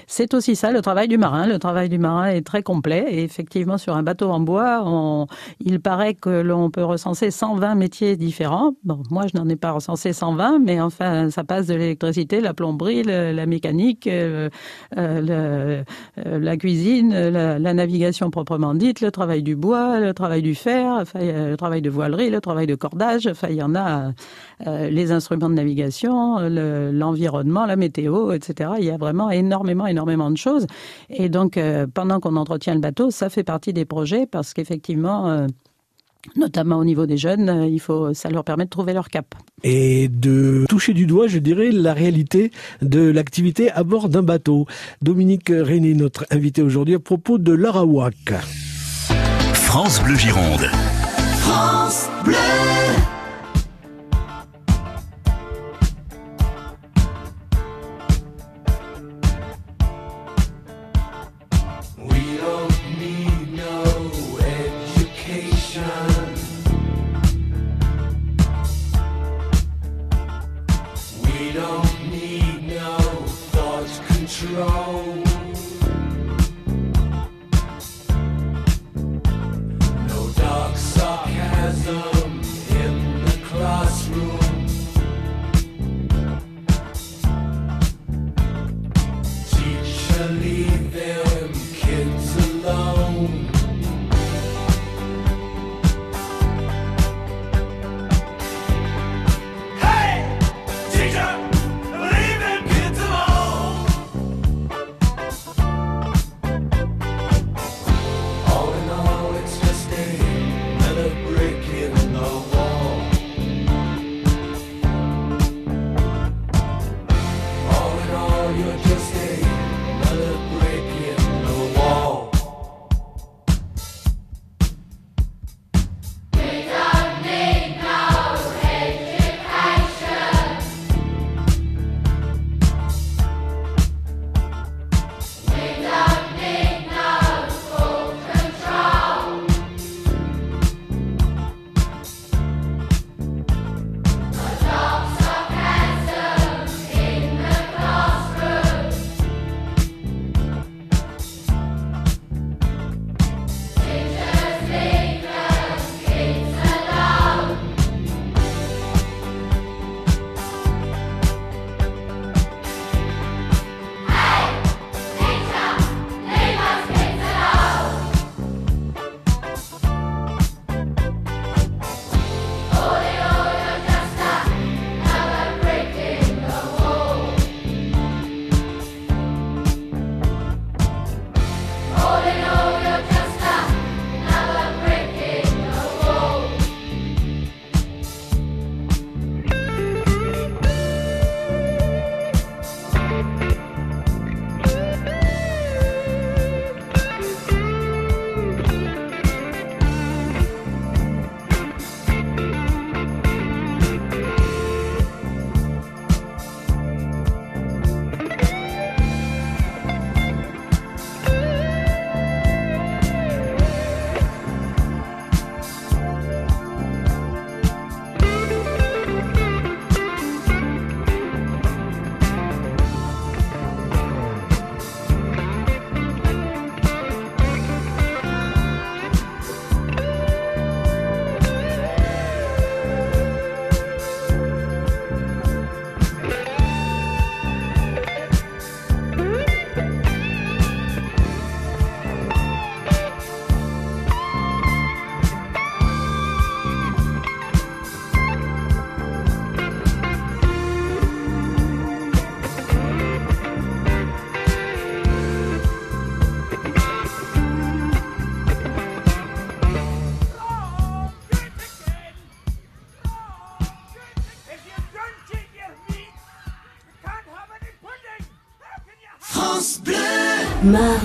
C'est 0.08 0.34
aussi 0.34 0.56
ça 0.56 0.72
le 0.72 0.82
travail 0.82 1.08
du 1.08 1.18
marin. 1.18 1.48
Le 1.48 1.60
travail 1.60 1.90
du 1.90 1.98
marin 1.98 2.28
est 2.28 2.46
très 2.46 2.64
complet 2.64 3.06
et 3.10 3.24
effectivement 3.24 3.78
sur 3.78 3.96
un 3.96 4.04
bateau 4.04 4.30
en 4.30 4.40
bois, 4.40 5.28
il 5.60 5.80
paraît 5.80 6.14
que 6.14 6.30
l'on 6.30 6.70
peut 6.70 6.84
recenser 6.84 7.32
120 7.32 7.76
métiers 7.76 8.18
différents. 8.18 8.74
Bon, 8.84 9.02
moi 9.10 9.24
je 9.32 9.38
n'en 9.38 9.48
ai 9.50 9.56
pas 9.56 9.72
recensé 9.72 10.14
120, 10.14 10.60
mais 10.60 10.80
enfin 10.82 11.30
ça 11.30 11.44
passe 11.44 11.68
de 11.68 11.76
l'électricité, 11.76 12.42
la 12.42 12.54
plomberie, 12.54 13.04
la 13.04 13.46
mécanique, 13.46 14.08
euh, 14.08 14.50
euh, 14.98 15.84
euh, 16.26 16.40
la 16.40 16.58
cuisine, 16.58 17.14
la, 17.14 17.74
navigation 17.74 18.30
proprement 18.30 18.74
dite, 18.74 19.02
le 19.02 19.12
travail 19.12 19.44
du 19.44 19.56
bois, 19.56 20.00
le 20.00 20.14
travail 20.14 20.42
du 20.42 20.56
fer, 20.56 21.04
le 21.16 21.56
travail 21.56 21.82
de 21.82 21.90
voilerie, 21.90 22.30
le 22.30 22.42
travail 22.42 22.68
de 22.68 22.76
cordage. 22.76 23.28
Enfin, 23.28 23.48
il 23.50 23.56
y 23.56 23.64
en 23.64 23.76
a 23.76 24.12
les 24.66 25.12
instruments 25.12 25.50
de 25.50 25.56
navigation, 25.56 26.40
l'environnement, 26.40 27.66
la 27.66 27.76
météo, 27.76 28.32
etc. 28.32 28.72
Il 28.80 28.86
y 28.86 28.92
a 28.92 28.98
vraiment 28.98 29.30
énormément 29.30 29.85
énormément 29.88 30.32
de 30.32 30.38
choses. 30.38 30.68
Et 31.10 31.30
donc, 31.30 31.58
euh, 31.58 31.88
pendant 31.92 32.20
qu'on 32.20 32.36
entretient 32.36 32.74
le 32.74 32.80
bateau, 32.80 33.12
ça 33.12 33.30
fait 33.30 33.44
partie 33.44 33.74
des 33.74 33.86
projets 33.86 34.26
parce 34.26 34.54
qu'effectivement, 34.54 35.28
euh, 35.30 35.48
notamment 36.36 36.78
au 36.78 36.86
niveau 36.86 37.06
des 37.06 37.18
jeunes, 37.18 37.50
euh, 37.50 37.68
il 37.68 37.80
faut, 37.80 38.14
ça 38.14 38.30
leur 38.30 38.44
permet 38.44 38.66
de 38.66 38.70
trouver 38.70 38.94
leur 38.94 39.10
cap. 39.10 39.36
Et 39.64 40.08
de 40.08 40.66
toucher 40.70 40.94
du 40.94 41.06
doigt, 41.06 41.28
je 41.28 41.40
dirais, 41.40 41.72
la 41.72 41.94
réalité 41.94 42.52
de 42.82 43.10
l'activité 43.10 43.72
à 43.72 43.84
bord 43.84 44.10
d'un 44.10 44.24
bateau. 44.24 44.66
Dominique 45.02 45.50
René, 45.50 45.94
notre 45.94 46.26
invité 46.32 46.62
aujourd'hui, 46.62 46.96
à 46.96 47.00
propos 47.00 47.38
de 47.38 47.54
l'Arawak. 47.54 48.34
France 49.54 50.02
Bleu 50.04 50.16
Gironde. 50.16 50.70
France 51.40 52.10
Bleu. 52.24 52.36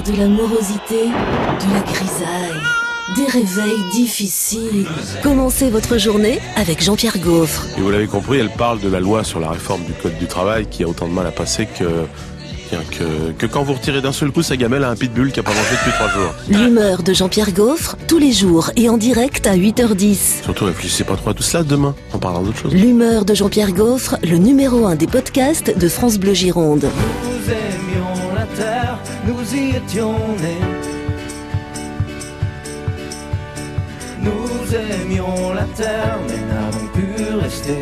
De 0.07 0.16
la 0.16 0.28
morosité, 0.28 1.09
de 1.09 1.75
la 1.75 1.80
grisaille, 1.80 2.61
des 3.16 3.26
réveils 3.26 3.90
difficiles. 3.92 4.87
Commencez 5.23 5.69
votre 5.69 5.99
journée 5.99 6.40
avec 6.57 6.83
Jean-Pierre 6.83 7.19
Gaufre. 7.19 7.66
Et 7.76 7.80
vous 7.80 7.90
l'avez 7.90 8.07
compris, 8.07 8.38
elle 8.38 8.50
parle 8.50 8.80
de 8.80 8.88
la 8.88 9.00
loi 9.00 9.25
sur 9.25 9.40
la 9.40 9.50
réforme 9.50 9.83
du 9.85 9.92
Code 9.92 10.16
du 10.19 10.26
travail 10.26 10.66
qui 10.66 10.85
a 10.85 10.88
autant 10.88 11.07
de 11.07 11.12
mal 11.12 11.26
à 11.26 11.30
passer 11.30 11.66
que 11.66 11.85
que, 12.92 13.33
que 13.37 13.47
quand 13.47 13.64
vous 13.64 13.73
retirez 13.75 14.00
d'un 14.00 14.12
seul 14.12 14.30
coup, 14.30 14.42
sa 14.42 14.57
gamelle 14.57 14.85
a 14.85 14.90
un 14.90 14.97
pitbull 14.97 15.33
qui 15.33 15.40
a 15.40 15.42
pas 15.42 15.50
mangé 15.50 15.73
depuis 15.73 15.92
trois 15.92 16.09
jours. 16.09 16.35
L'humeur 16.49 17.02
de 17.02 17.12
Jean-Pierre 17.12 17.52
Gaufre, 17.52 17.97
tous 18.07 18.19
les 18.19 18.33
jours 18.33 18.71
et 18.76 18.88
en 18.88 18.97
direct 18.97 19.47
à 19.49 19.57
8h10. 19.57 20.45
Surtout, 20.45 20.66
réfléchissez 20.66 21.04
pas 21.04 21.16
trop 21.16 21.30
à 21.30 21.35
tout 21.35 21.42
cela 21.42 21.64
demain. 21.64 21.95
On 22.14 22.19
parlera 22.19 22.45
d'autre 22.45 22.59
chose. 22.59 22.73
L'humeur 22.75 23.25
de 23.25 23.35
Jean-Pierre 23.35 23.73
Gaufre, 23.73 24.16
le 24.23 24.37
numéro 24.37 24.87
un 24.87 24.95
des 24.95 25.09
podcasts 25.09 25.76
de 25.76 25.88
France 25.88 26.19
Bleu 26.19 26.33
Gironde. 26.33 26.87
Nous 29.26 29.54
y 29.54 29.76
étions 29.76 30.14
nés. 30.40 30.61
Nous 34.23 34.75
aimions 34.75 35.52
la 35.52 35.64
terre, 35.64 36.19
mais 36.28 36.54
n'avons 36.54 36.87
pu 36.88 37.35
rester. 37.40 37.78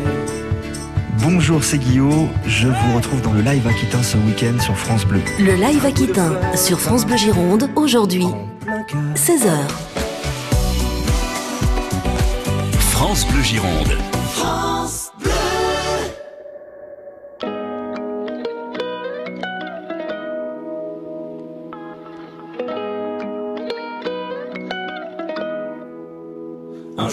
Bonjour, 1.21 1.63
c'est 1.63 1.77
Guillaume. 1.77 2.29
Je 2.45 2.67
vous 2.67 2.95
retrouve 2.95 3.21
dans 3.21 3.33
le 3.33 3.41
live 3.41 3.67
Aquitain 3.67 4.01
ce 4.01 4.17
week-end 4.17 4.57
sur 4.59 4.77
France 4.77 5.05
Bleu. 5.05 5.21
Le 5.39 5.53
live 5.53 5.85
Aquitain 5.85 6.31
sur 6.55 6.79
France 6.79 7.05
Bleu 7.05 7.17
Gironde, 7.17 7.69
aujourd'hui, 7.75 8.27
16h. 9.15 9.49
France 12.91 13.27
Bleu 13.27 13.41
Gironde. 13.43 14.08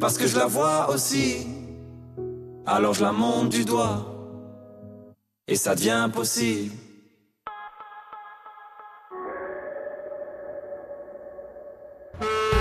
parce 0.00 0.18
que 0.18 0.26
je 0.26 0.36
la 0.36 0.46
vois 0.46 0.90
aussi. 0.90 1.46
Alors 2.66 2.94
je 2.94 3.02
la 3.02 3.12
monte 3.12 3.50
du 3.50 3.64
doigt, 3.64 4.04
et 5.46 5.54
ça 5.54 5.74
devient 5.74 6.10
possible. 6.12 6.72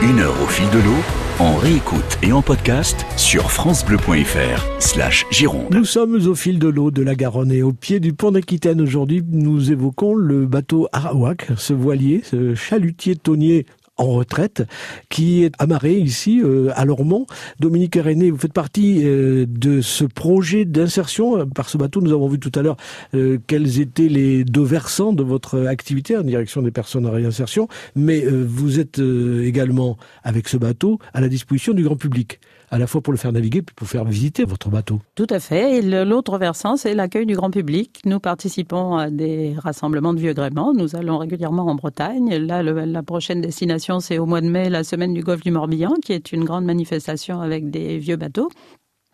Une 0.02 0.20
heure 0.20 0.36
au 0.44 0.46
fil 0.46 0.70
de 0.70 0.78
l'eau, 0.78 1.02
en 1.40 1.56
réécoute 1.56 2.20
et 2.22 2.32
en 2.32 2.44
podcast 2.44 3.06
sur 3.18 3.52
francebleu.fr 3.52 4.64
slash 4.80 5.26
Gironde. 5.32 5.74
Nous 5.74 5.84
sommes 5.84 6.28
au 6.28 6.36
fil 6.36 6.60
de 6.60 6.68
l'eau 6.68 6.92
de 6.92 7.02
la 7.02 7.16
Garonne 7.16 7.52
et 7.52 7.64
au 7.64 7.74
pied 7.74 8.00
du 8.00 8.14
pont 8.14 8.32
d'Aquitaine. 8.32 8.82
Aujourd'hui, 8.82 9.24
nous 9.28 9.72
évoquons 9.72 10.14
le 10.14 10.46
bateau 10.46 10.88
Arawak, 10.94 11.48
ce 11.58 11.74
voilier, 11.74 12.22
ce 12.24 12.54
chalutier 12.54 13.16
tonnier 13.16 13.66
en 13.98 14.08
retraite 14.08 14.64
qui 15.10 15.44
est 15.44 15.54
amarré 15.60 15.94
ici 15.94 16.42
euh, 16.44 16.70
à 16.76 16.86
Lormont. 16.86 17.26
Dominique 17.60 17.96
René, 17.96 18.32
vous 18.32 18.38
faites 18.38 18.54
partie 18.54 19.02
euh, 19.04 19.46
de 19.48 19.82
ce 19.82 20.04
projet 20.06 20.66
d'insertion. 20.66 21.48
Par 21.48 21.70
ce 21.70 21.78
bateau, 21.78 22.02
nous 22.02 22.12
avons 22.12 22.28
vu 22.28 22.40
tout 22.40 22.52
à 22.56 22.62
l'heure 22.62 22.78
euh, 23.14 23.38
quels 23.48 23.80
étaient 23.80 24.10
les 24.10 24.44
deux 24.44 24.64
versants 24.64 25.14
de 25.14 25.24
votre 25.24 25.68
activité 25.68 26.18
en 26.18 26.22
direction 26.22 26.62
des 26.62 26.72
personnes 26.72 27.06
en 27.06 27.12
réinsertion, 27.12 27.68
mais 27.96 28.26
vous 28.26 28.80
êtes 28.80 29.00
également 29.00 29.98
avec 30.24 30.48
ce 30.48 30.58
bateau 30.58 31.00
à 31.14 31.22
la 31.22 31.30
disposition 31.30 31.74
du 31.74 31.84
grand 31.84 31.96
public 31.96 32.40
à 32.76 32.80
la 32.80 32.88
fois 32.88 33.02
pour 33.02 33.14
le 33.14 33.18
faire 33.18 33.32
naviguer 33.32 33.62
puis 33.62 33.74
pour 33.74 33.88
faire 33.88 34.04
visiter 34.04 34.44
votre 34.44 34.70
bateau. 34.70 35.00
Tout 35.16 35.28
à 35.30 35.40
fait. 35.40 35.78
Et 35.78 35.82
l'autre 35.82 36.38
versant, 36.38 36.76
c'est 36.76 36.94
l'accueil 36.94 37.26
du 37.26 37.36
grand 37.36 37.50
public. 37.50 38.02
Nous 38.06 38.20
participons 38.20 38.98
à 38.98 39.10
des 39.10 39.56
rassemblements 39.58 40.14
de 40.14 40.20
vieux 40.20 40.34
gréments. 40.34 40.74
Nous 40.74 40.96
allons 40.96 41.18
régulièrement 41.18 41.68
en 41.68 41.76
Bretagne. 41.76 42.36
Là, 42.36 42.62
la 42.64 43.04
prochaine 43.04 43.42
destination, 43.42 44.00
c'est 44.00 44.18
au 44.18 44.26
mois 44.26 44.42
de 44.42 44.50
mai, 44.50 44.70
la 44.70 44.84
semaine 44.84 45.14
du 45.14 45.22
golfe 45.22 45.42
du 45.42 45.52
Morbihan, 45.52 45.94
qui 46.04 46.12
est 46.12 46.34
une 46.34 46.44
grande 46.44 46.66
manifestation 46.66 47.42
avec 47.42 47.70
des 47.70 47.98
vieux 47.98 48.18
bateaux 48.18 48.50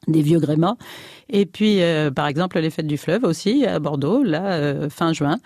des 0.08 0.22
vieux 0.22 0.40
gréments. 0.40 0.78
Et 1.30 1.46
puis, 1.46 1.82
euh, 1.82 2.12
par 2.12 2.28
exemple, 2.28 2.60
les 2.60 2.70
fêtes 2.70 2.88
du 2.88 2.98
fleuve 2.98 3.24
aussi, 3.24 3.66
à 3.66 3.80
Bordeaux, 3.80 4.24
là, 4.24 4.54
euh, 4.54 4.90
fin 4.90 5.14
juin, 5.14 5.38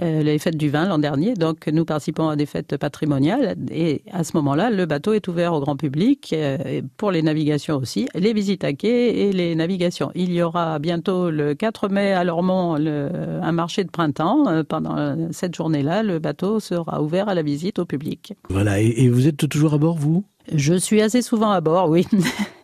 euh, 0.00 0.22
les 0.22 0.38
fêtes 0.38 0.56
du 0.56 0.70
vin 0.70 0.88
l'an 0.88 0.98
dernier. 0.98 1.34
Donc, 1.34 1.66
nous 1.66 1.84
participons 1.84 2.28
à 2.28 2.36
des 2.36 2.46
fêtes 2.46 2.76
patrimoniales. 2.78 3.56
Et 3.70 4.02
à 4.12 4.24
ce 4.24 4.36
moment-là, 4.36 4.70
le 4.70 4.86
bateau 4.86 5.12
est 5.12 5.26
ouvert 5.28 5.52
au 5.52 5.60
grand 5.60 5.76
public, 5.76 6.34
pour 6.96 7.10
les 7.10 7.22
navigations 7.22 7.76
aussi, 7.76 8.08
les 8.14 8.32
visites 8.32 8.64
à 8.64 8.72
quai 8.72 9.28
et 9.28 9.32
les 9.32 9.54
navigations. 9.54 10.10
Il 10.14 10.32
y 10.32 10.40
aura 10.40 10.78
bientôt 10.78 11.30
le 11.30 11.54
4 11.54 11.88
mai 11.88 12.12
à 12.12 12.24
Lormont 12.24 12.76
le, 12.76 13.10
un 13.42 13.52
marché 13.52 13.84
de 13.84 13.90
printemps. 13.90 14.64
pendant 14.68 15.16
cette 15.32 15.54
journée-là, 15.54 16.02
le 16.02 16.18
bateau 16.18 16.60
sera 16.60 17.02
ouvert 17.02 17.28
à 17.28 17.34
la 17.34 17.42
visite 17.42 17.78
au 17.78 17.84
public. 17.84 18.34
Voilà. 18.48 18.80
Et, 18.80 19.04
et 19.04 19.08
vous 19.08 19.26
êtes 19.26 19.48
toujours 19.48 19.74
à 19.74 19.78
bord, 19.78 19.96
vous? 19.96 20.24
Je 20.54 20.74
suis 20.74 21.02
assez 21.02 21.22
souvent 21.22 21.50
à 21.50 21.60
bord, 21.60 21.90
oui. 21.90 22.06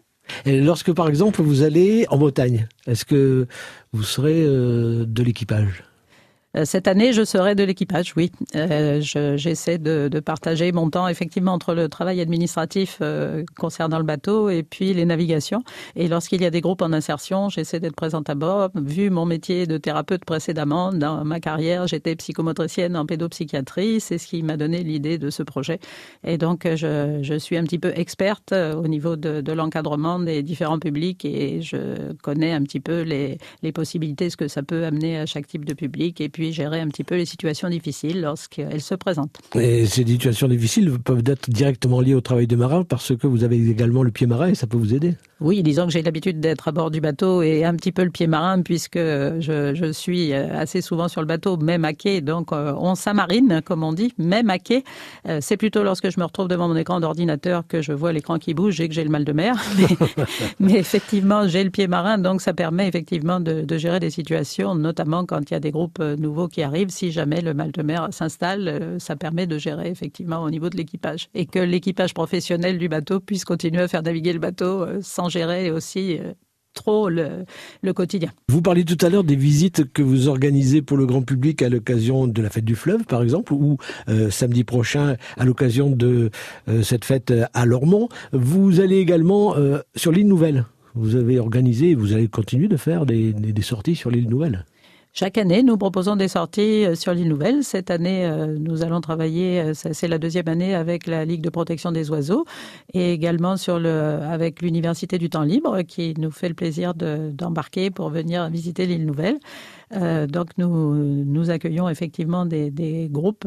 Lorsque, 0.46 0.92
par 0.92 1.08
exemple, 1.08 1.42
vous 1.42 1.62
allez 1.62 2.06
en 2.08 2.18
Bretagne, 2.18 2.66
est-ce 2.86 3.04
que 3.04 3.46
vous 3.92 4.02
serez 4.02 4.42
euh, 4.44 5.04
de 5.06 5.22
l'équipage? 5.22 5.84
Cette 6.64 6.86
année, 6.86 7.14
je 7.14 7.24
serai 7.24 7.54
de 7.54 7.64
l'équipage, 7.64 8.12
oui. 8.14 8.30
Euh, 8.56 9.00
j'essaie 9.00 9.78
de, 9.78 10.20
partager 10.20 10.70
mon 10.70 10.90
temps 10.90 11.08
effectivement 11.08 11.52
entre 11.52 11.74
le 11.74 11.88
travail 11.88 12.20
administratif 12.20 12.98
euh, 13.00 13.42
concernant 13.58 13.98
le 13.98 14.04
bateau 14.04 14.50
et 14.50 14.62
puis 14.62 14.92
les 14.92 15.04
navigations. 15.04 15.64
Et 15.96 16.08
lorsqu'il 16.08 16.42
y 16.42 16.44
a 16.44 16.50
des 16.50 16.60
groupes 16.60 16.82
en 16.82 16.92
insertion, 16.92 17.48
j'essaie 17.48 17.80
d'être 17.80 17.96
présente 17.96 18.28
à 18.28 18.34
bord. 18.34 18.70
Vu 18.74 19.10
mon 19.10 19.24
métier 19.24 19.66
de 19.66 19.78
thérapeute 19.78 20.24
précédemment, 20.24 20.92
dans 20.92 21.24
ma 21.24 21.40
carrière, 21.40 21.86
j'étais 21.86 22.14
psychomotricienne 22.16 22.96
en 22.96 23.06
pédopsychiatrie. 23.06 24.00
C'est 24.00 24.18
ce 24.18 24.26
qui 24.26 24.42
m'a 24.42 24.56
donné 24.56 24.82
l'idée 24.82 25.18
de 25.18 25.30
ce 25.30 25.42
projet. 25.42 25.80
Et 26.24 26.38
donc, 26.38 26.66
je, 26.66 27.36
suis 27.38 27.56
un 27.56 27.64
petit 27.64 27.78
peu 27.78 27.92
experte 27.96 28.52
au 28.52 28.86
niveau 28.86 29.16
de, 29.16 29.52
l'encadrement 29.52 30.18
des 30.18 30.42
différents 30.42 30.78
publics 30.78 31.24
et 31.24 31.62
je 31.62 32.12
connais 32.22 32.52
un 32.52 32.62
petit 32.62 32.80
peu 32.80 33.02
les, 33.02 33.38
possibilités, 33.72 34.28
ce 34.28 34.36
que 34.36 34.48
ça 34.48 34.62
peut 34.62 34.84
amener 34.84 35.18
à 35.18 35.26
chaque 35.26 35.46
type 35.46 35.64
de 35.64 35.72
public. 35.72 36.20
Gérer 36.50 36.80
un 36.80 36.88
petit 36.88 37.04
peu 37.04 37.16
les 37.16 37.26
situations 37.26 37.68
difficiles 37.68 38.20
lorsqu'elles 38.22 38.80
se 38.80 38.94
présentent. 38.94 39.38
Et 39.54 39.86
ces 39.86 40.04
situations 40.04 40.48
difficiles 40.48 40.98
peuvent 40.98 41.22
être 41.26 41.50
directement 41.50 42.00
liées 42.00 42.14
au 42.14 42.20
travail 42.20 42.46
de 42.46 42.56
marin 42.56 42.82
parce 42.82 43.14
que 43.14 43.26
vous 43.26 43.44
avez 43.44 43.56
également 43.68 44.02
le 44.02 44.10
pied 44.10 44.26
marin 44.26 44.48
et 44.48 44.54
ça 44.54 44.66
peut 44.66 44.78
vous 44.78 44.94
aider. 44.94 45.14
Oui, 45.40 45.62
disons 45.62 45.86
que 45.86 45.92
j'ai 45.92 46.02
l'habitude 46.02 46.40
d'être 46.40 46.68
à 46.68 46.72
bord 46.72 46.90
du 46.90 47.00
bateau 47.00 47.42
et 47.42 47.64
un 47.64 47.74
petit 47.74 47.92
peu 47.92 48.04
le 48.04 48.10
pied 48.10 48.26
marin 48.26 48.62
puisque 48.62 48.96
je, 48.96 49.72
je 49.74 49.92
suis 49.92 50.32
assez 50.32 50.80
souvent 50.80 51.08
sur 51.08 51.20
le 51.20 51.26
bateau, 51.26 51.56
même 51.56 51.84
à 51.84 51.92
quai. 51.92 52.20
Donc 52.20 52.52
euh, 52.52 52.74
on 52.78 52.94
s'amarine, 52.94 53.60
comme 53.64 53.82
on 53.82 53.92
dit, 53.92 54.12
même 54.18 54.50
à 54.50 54.58
quai. 54.58 54.84
Euh, 55.28 55.38
c'est 55.40 55.56
plutôt 55.56 55.82
lorsque 55.82 56.10
je 56.10 56.18
me 56.18 56.24
retrouve 56.24 56.48
devant 56.48 56.68
mon 56.68 56.76
écran 56.76 57.00
d'ordinateur 57.00 57.66
que 57.66 57.82
je 57.82 57.92
vois 57.92 58.12
l'écran 58.12 58.38
qui 58.38 58.54
bouge 58.54 58.80
et 58.80 58.88
que 58.88 58.94
j'ai 58.94 59.04
le 59.04 59.10
mal 59.10 59.24
de 59.24 59.32
mer. 59.32 59.56
Mais, 60.60 60.74
effectivement, 60.74 61.46
j'ai 61.46 61.64
le 61.64 61.70
pied 61.70 61.86
marin, 61.86 62.18
donc 62.18 62.40
ça 62.40 62.52
permet 62.52 62.88
effectivement 62.88 63.40
de, 63.40 63.62
de 63.62 63.78
gérer 63.78 64.00
des 64.00 64.10
situations, 64.10 64.74
notamment 64.74 65.26
quand 65.26 65.50
il 65.50 65.54
y 65.54 65.56
a 65.56 65.60
des 65.60 65.70
groupes 65.70 66.00
nouveaux 66.00 66.31
qui 66.48 66.62
arrive, 66.62 66.88
si 66.88 67.12
jamais 67.12 67.40
le 67.40 67.54
mal 67.54 67.72
de 67.72 67.82
mer 67.82 68.08
s'installe, 68.10 68.68
euh, 68.68 68.98
ça 68.98 69.16
permet 69.16 69.46
de 69.46 69.58
gérer 69.58 69.88
effectivement 69.88 70.42
au 70.42 70.50
niveau 70.50 70.68
de 70.68 70.76
l'équipage. 70.76 71.28
Et 71.34 71.46
que 71.46 71.58
l'équipage 71.58 72.14
professionnel 72.14 72.78
du 72.78 72.88
bateau 72.88 73.20
puisse 73.20 73.44
continuer 73.44 73.82
à 73.82 73.88
faire 73.88 74.02
naviguer 74.02 74.32
le 74.32 74.38
bateau 74.38 74.82
euh, 74.82 74.98
sans 75.02 75.28
gérer 75.28 75.70
aussi 75.70 76.18
euh, 76.18 76.32
trop 76.74 77.08
le, 77.08 77.44
le, 77.82 77.92
quotidien. 77.92 78.30
Vous 78.48 78.62
parliez 78.62 78.84
tout 78.84 78.98
à 79.04 79.08
l'heure 79.08 79.24
des 79.24 79.36
visites 79.36 79.92
que 79.92 80.02
vous 80.02 80.28
organisez 80.28 80.82
pour 80.82 80.96
le 80.96 81.06
grand 81.06 81.22
public 81.22 81.62
à 81.62 81.68
l'occasion 81.68 82.26
de 82.26 82.42
la 82.42 82.50
fête 82.50 82.64
du 82.64 82.74
fleuve, 82.74 83.04
par 83.04 83.22
exemple, 83.22 83.52
ou 83.52 83.78
euh, 84.08 84.30
samedi 84.30 84.64
prochain 84.64 85.16
à 85.36 85.44
l'occasion 85.44 85.90
de 85.90 86.30
euh, 86.68 86.82
cette 86.82 87.04
fête 87.04 87.32
à 87.52 87.66
Lormont. 87.66 88.08
Vous 88.32 88.80
allez 88.80 88.98
également 88.98 89.56
euh, 89.56 89.78
sur 89.96 90.12
l'île 90.12 90.28
Nouvelle. 90.28 90.64
Vous 90.94 91.16
avez 91.16 91.38
organisé, 91.38 91.94
vous 91.94 92.12
allez 92.12 92.28
continuer 92.28 92.68
de 92.68 92.76
faire 92.76 93.06
des, 93.06 93.32
des, 93.32 93.52
des 93.52 93.62
sorties 93.62 93.96
sur 93.96 94.10
l'île 94.10 94.28
Nouvelle. 94.28 94.66
Chaque 95.14 95.36
année, 95.36 95.62
nous 95.62 95.76
proposons 95.76 96.16
des 96.16 96.28
sorties 96.28 96.86
euh, 96.86 96.94
sur 96.94 97.12
l'île 97.12 97.28
Nouvelle. 97.28 97.64
Cette 97.64 97.90
année, 97.90 98.24
euh, 98.24 98.56
nous 98.58 98.82
allons 98.82 99.02
travailler, 99.02 99.60
euh, 99.60 99.72
c'est 99.74 100.08
la 100.08 100.16
deuxième 100.16 100.48
année 100.48 100.74
avec 100.74 101.06
la 101.06 101.26
Ligue 101.26 101.42
de 101.42 101.50
protection 101.50 101.92
des 101.92 102.10
oiseaux 102.10 102.46
et 102.94 103.12
également 103.12 103.58
sur 103.58 103.78
le, 103.78 103.90
avec 103.90 104.62
l'Université 104.62 105.18
du 105.18 105.28
temps 105.28 105.42
libre 105.42 105.82
qui 105.82 106.14
nous 106.16 106.30
fait 106.30 106.48
le 106.48 106.54
plaisir 106.54 106.94
d'embarquer 106.94 107.90
pour 107.90 108.08
venir 108.08 108.48
visiter 108.48 108.86
l'île 108.86 109.04
Nouvelle. 109.04 109.38
Donc 110.28 110.48
nous, 110.56 110.94
nous 110.94 111.50
accueillons 111.50 111.90
effectivement 111.90 112.46
des, 112.46 112.70
des 112.70 113.08
groupes. 113.10 113.46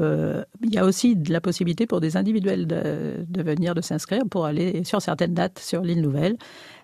Il 0.62 0.72
y 0.72 0.78
a 0.78 0.86
aussi 0.86 1.16
de 1.16 1.34
la 1.34 1.42
possibilité 1.42 1.88
pour 1.88 2.02
des 2.02 2.18
individuels 2.18 2.68
de, 2.68 3.26
de 3.28 3.42
venir, 3.42 3.74
de 3.74 3.82
s'inscrire 3.82 4.22
pour 4.30 4.46
aller 4.46 4.84
sur 4.84 5.02
certaines 5.02 5.34
dates 5.34 5.58
sur 5.58 5.82
l'île 5.82 6.02
Nouvelle. 6.02 6.38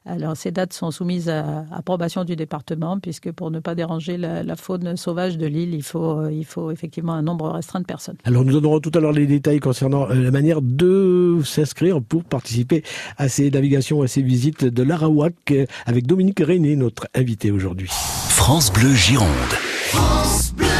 Alors 0.05 0.35
ces 0.35 0.51
dates 0.51 0.73
sont 0.73 0.89
soumises 0.89 1.29
à 1.29 1.65
approbation 1.71 2.23
du 2.23 2.35
département 2.35 2.99
puisque 2.99 3.31
pour 3.31 3.51
ne 3.51 3.59
pas 3.59 3.75
déranger 3.75 4.17
la, 4.17 4.41
la 4.41 4.55
faune 4.55 4.97
sauvage 4.97 5.37
de 5.37 5.45
l'île, 5.45 5.75
il 5.75 5.83
faut, 5.83 6.27
il 6.27 6.45
faut 6.45 6.71
effectivement 6.71 7.13
un 7.13 7.21
nombre 7.21 7.49
restreint 7.49 7.81
de 7.81 7.85
personnes. 7.85 8.17
Alors 8.23 8.43
nous 8.43 8.53
donnerons 8.53 8.79
tout 8.79 8.91
à 8.95 8.99
l'heure 8.99 9.11
les 9.11 9.27
détails 9.27 9.59
concernant 9.59 10.09
euh, 10.09 10.15
la 10.15 10.31
manière 10.31 10.61
de 10.61 11.39
s'inscrire 11.43 12.01
pour 12.01 12.23
participer 12.23 12.83
à 13.17 13.29
ces 13.29 13.51
navigations, 13.51 14.01
à 14.01 14.07
ces 14.07 14.21
visites 14.21 14.65
de 14.65 14.83
l'Arawak 14.83 15.53
avec 15.85 16.07
Dominique 16.07 16.39
René, 16.39 16.75
notre 16.75 17.07
invité 17.13 17.51
aujourd'hui. 17.51 17.89
France 17.91 18.73
Bleu 18.73 18.93
Gironde. 18.93 19.27
France 19.91 20.53
Bleu. 20.55 20.70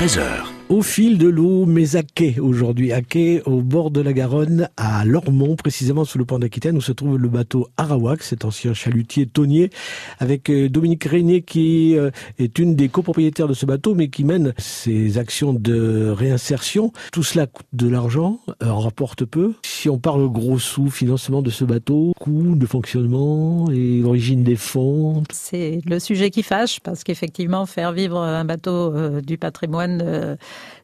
13h. 0.00 0.22
Au 0.70 0.80
fil 0.80 1.18
de 1.18 1.28
l'eau, 1.28 1.66
mais 1.66 1.94
à 1.94 2.02
quai 2.02 2.40
aujourd'hui, 2.40 2.90
à 2.90 3.02
quai 3.02 3.42
au 3.44 3.60
bord 3.60 3.90
de 3.90 4.00
la 4.00 4.14
Garonne, 4.14 4.70
à 4.78 4.89
Lormont, 5.04 5.56
précisément 5.56 6.04
sous 6.04 6.18
le 6.18 6.24
pont 6.24 6.38
d'Aquitaine, 6.38 6.76
où 6.76 6.80
se 6.80 6.92
trouve 6.92 7.18
le 7.18 7.28
bateau 7.28 7.68
Arawak, 7.76 8.22
cet 8.22 8.44
ancien 8.44 8.74
chalutier 8.74 9.26
tonnier, 9.26 9.70
avec 10.18 10.50
euh, 10.50 10.68
Dominique 10.68 11.04
Régnier 11.04 11.42
qui 11.42 11.96
euh, 11.96 12.10
est 12.38 12.58
une 12.58 12.76
des 12.76 12.88
copropriétaires 12.88 13.48
de 13.48 13.54
ce 13.54 13.66
bateau, 13.66 13.94
mais 13.94 14.08
qui 14.08 14.24
mène 14.24 14.54
ses 14.58 15.18
actions 15.18 15.52
de 15.52 16.10
réinsertion. 16.10 16.92
Tout 17.12 17.22
cela 17.22 17.46
coûte 17.46 17.66
de 17.72 17.88
l'argent, 17.88 18.40
euh, 18.62 18.72
rapporte 18.72 19.24
peu. 19.24 19.54
Si 19.64 19.88
on 19.88 19.98
parle 19.98 20.28
gros 20.30 20.58
sous, 20.58 20.90
financement 20.90 21.42
de 21.42 21.50
ce 21.50 21.64
bateau, 21.64 22.12
coût 22.18 22.54
de 22.54 22.66
fonctionnement 22.66 23.70
et 23.70 24.02
origine 24.04 24.42
des 24.42 24.56
fonds. 24.56 25.22
C'est 25.32 25.80
le 25.86 25.98
sujet 25.98 26.30
qui 26.30 26.42
fâche, 26.42 26.80
parce 26.80 27.04
qu'effectivement, 27.04 27.66
faire 27.66 27.92
vivre 27.92 28.18
un 28.18 28.44
bateau 28.44 29.20
du 29.20 29.38
patrimoine 29.38 30.36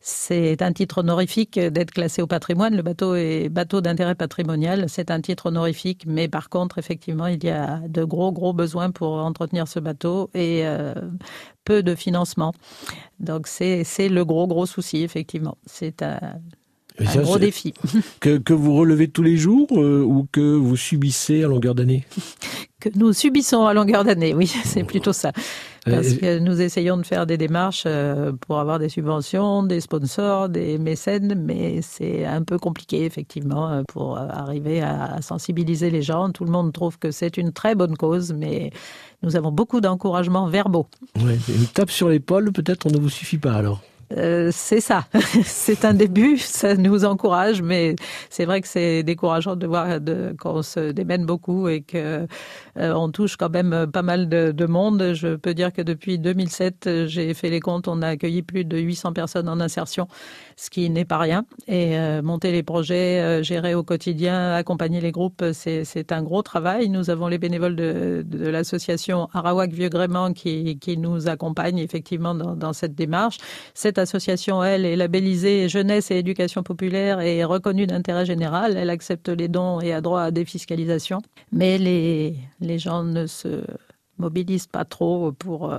c'est 0.08 0.62
un 0.62 0.72
titre 0.72 0.98
honorifique 0.98 1.58
d'être 1.58 1.90
classé 1.90 2.22
au 2.22 2.28
patrimoine. 2.28 2.76
Le 2.76 2.82
bateau 2.82 3.16
est 3.16 3.48
bateau 3.48 3.80
d'intérêt 3.80 4.05
patrimonial. 4.14 4.88
C'est 4.88 5.10
un 5.10 5.20
titre 5.20 5.46
honorifique, 5.46 6.04
mais 6.06 6.28
par 6.28 6.48
contre, 6.48 6.78
effectivement, 6.78 7.26
il 7.26 7.42
y 7.44 7.50
a 7.50 7.80
de 7.88 8.04
gros, 8.04 8.32
gros 8.32 8.52
besoins 8.52 8.90
pour 8.90 9.12
entretenir 9.12 9.68
ce 9.68 9.80
bateau 9.80 10.30
et 10.34 10.66
euh, 10.66 10.94
peu 11.64 11.82
de 11.82 11.94
financement. 11.94 12.52
Donc, 13.20 13.46
c'est 13.46 13.84
le 14.08 14.24
gros, 14.24 14.46
gros 14.46 14.66
souci, 14.66 15.02
effectivement. 15.02 15.58
C'est 15.66 16.02
un, 16.02 16.20
un 17.00 17.22
gros 17.22 17.38
défi. 17.38 17.74
Que, 18.20 18.38
que, 18.38 18.52
vous 18.52 18.74
relevez 18.74 19.08
tous 19.08 19.22
les 19.22 19.36
jours 19.36 19.68
euh, 19.72 20.02
ou 20.02 20.26
que 20.32 20.40
vous 20.40 20.76
subissez 20.76 21.44
à 21.44 21.48
longueur 21.48 21.74
d'année? 21.74 22.04
Que 22.80 22.88
nous 22.94 23.12
subissons 23.12 23.66
à 23.66 23.74
longueur 23.74 24.04
d'année, 24.04 24.34
oui, 24.34 24.46
c'est 24.64 24.84
plutôt 24.84 25.12
ça. 25.12 25.32
Parce 25.84 26.14
que 26.14 26.40
nous 26.40 26.60
essayons 26.60 26.96
de 26.96 27.04
faire 27.04 27.26
des 27.26 27.36
démarches 27.36 27.84
euh, 27.86 28.32
pour 28.40 28.58
avoir 28.58 28.80
des 28.80 28.88
subventions, 28.88 29.62
des 29.62 29.80
sponsors, 29.80 30.48
des 30.48 30.78
mécènes, 30.78 31.34
mais 31.36 31.80
c'est 31.80 32.24
un 32.24 32.42
peu 32.42 32.58
compliqué 32.58 33.04
effectivement 33.04 33.70
euh, 33.70 33.82
pour 33.86 34.18
arriver 34.18 34.82
à 34.82 35.18
sensibiliser 35.22 35.90
les 35.90 36.02
gens. 36.02 36.30
Tout 36.30 36.44
le 36.44 36.50
monde 36.50 36.72
trouve 36.72 36.98
que 36.98 37.12
c'est 37.12 37.36
une 37.36 37.52
très 37.52 37.76
bonne 37.76 37.96
cause, 37.96 38.32
mais 38.32 38.72
nous 39.22 39.36
avons 39.36 39.52
beaucoup 39.52 39.80
d'encouragements 39.80 40.48
verbaux. 40.48 40.88
Ouais, 41.16 41.38
une 41.48 41.66
tape 41.66 41.90
sur 41.90 42.08
l'épaule, 42.08 42.50
peut-être, 42.52 42.86
on 42.86 42.90
ne 42.90 42.98
vous 42.98 43.10
suffit 43.10 43.38
pas 43.38 43.52
alors 43.52 43.80
euh, 44.12 44.50
c'est 44.52 44.80
ça. 44.80 45.06
c'est 45.44 45.84
un 45.84 45.94
début, 45.94 46.38
ça 46.38 46.74
nous 46.76 47.04
encourage, 47.04 47.62
mais 47.62 47.96
c'est 48.30 48.44
vrai 48.44 48.60
que 48.60 48.68
c'est 48.68 49.02
décourageant 49.02 49.56
de 49.56 49.66
voir 49.66 50.00
de, 50.00 50.34
qu'on 50.38 50.62
se 50.62 50.92
démène 50.92 51.26
beaucoup 51.26 51.68
et 51.68 51.82
que 51.82 52.26
euh, 52.78 52.92
on 52.94 53.10
touche 53.10 53.36
quand 53.36 53.50
même 53.50 53.86
pas 53.92 54.02
mal 54.02 54.28
de, 54.28 54.52
de, 54.52 54.66
monde. 54.66 55.12
Je 55.14 55.36
peux 55.36 55.54
dire 55.54 55.72
que 55.72 55.82
depuis 55.82 56.18
2007, 56.18 57.06
j'ai 57.06 57.34
fait 57.34 57.50
les 57.50 57.60
comptes, 57.60 57.88
on 57.88 58.02
a 58.02 58.08
accueilli 58.08 58.42
plus 58.42 58.64
de 58.64 58.78
800 58.78 59.12
personnes 59.12 59.48
en 59.48 59.60
insertion, 59.60 60.06
ce 60.56 60.70
qui 60.70 60.88
n'est 60.90 61.04
pas 61.04 61.18
rien. 61.18 61.44
Et 61.66 61.98
euh, 61.98 62.22
monter 62.22 62.52
les 62.52 62.62
projets, 62.62 63.20
euh, 63.20 63.42
gérer 63.42 63.74
au 63.74 63.82
quotidien, 63.82 64.54
accompagner 64.54 65.00
les 65.00 65.12
groupes, 65.12 65.44
c'est, 65.52 65.84
c'est 65.84 66.12
un 66.12 66.22
gros 66.22 66.42
travail. 66.42 66.88
Nous 66.88 67.10
avons 67.10 67.28
les 67.28 67.38
bénévoles 67.38 67.76
de, 67.76 68.24
de 68.24 68.48
l'association 68.48 69.28
Arawak 69.32 69.72
Vieux 69.72 69.88
Grément 69.88 70.32
qui, 70.32 70.78
qui 70.78 70.96
nous 70.96 71.28
accompagnent 71.28 71.78
effectivement 71.78 72.34
dans, 72.34 72.54
dans 72.54 72.72
cette 72.72 72.94
démarche. 72.94 73.38
Cette 73.74 73.96
cette 73.96 73.98
association, 73.98 74.62
elle, 74.62 74.84
est 74.84 74.94
labellisée 74.94 75.70
jeunesse 75.70 76.10
et 76.10 76.16
éducation 76.16 76.62
populaire 76.62 77.20
et 77.20 77.44
reconnue 77.44 77.86
d'intérêt 77.86 78.26
général. 78.26 78.76
Elle 78.76 78.90
accepte 78.90 79.30
les 79.30 79.48
dons 79.48 79.80
et 79.80 79.94
a 79.94 80.02
droit 80.02 80.20
à 80.20 80.30
défiscalisation. 80.30 81.22
Mais 81.50 81.78
les, 81.78 82.36
les 82.60 82.78
gens 82.78 83.02
ne 83.04 83.26
se 83.26 83.62
mobilisent 84.18 84.66
pas 84.66 84.84
trop 84.84 85.32
pour, 85.32 85.72
euh, 85.72 85.78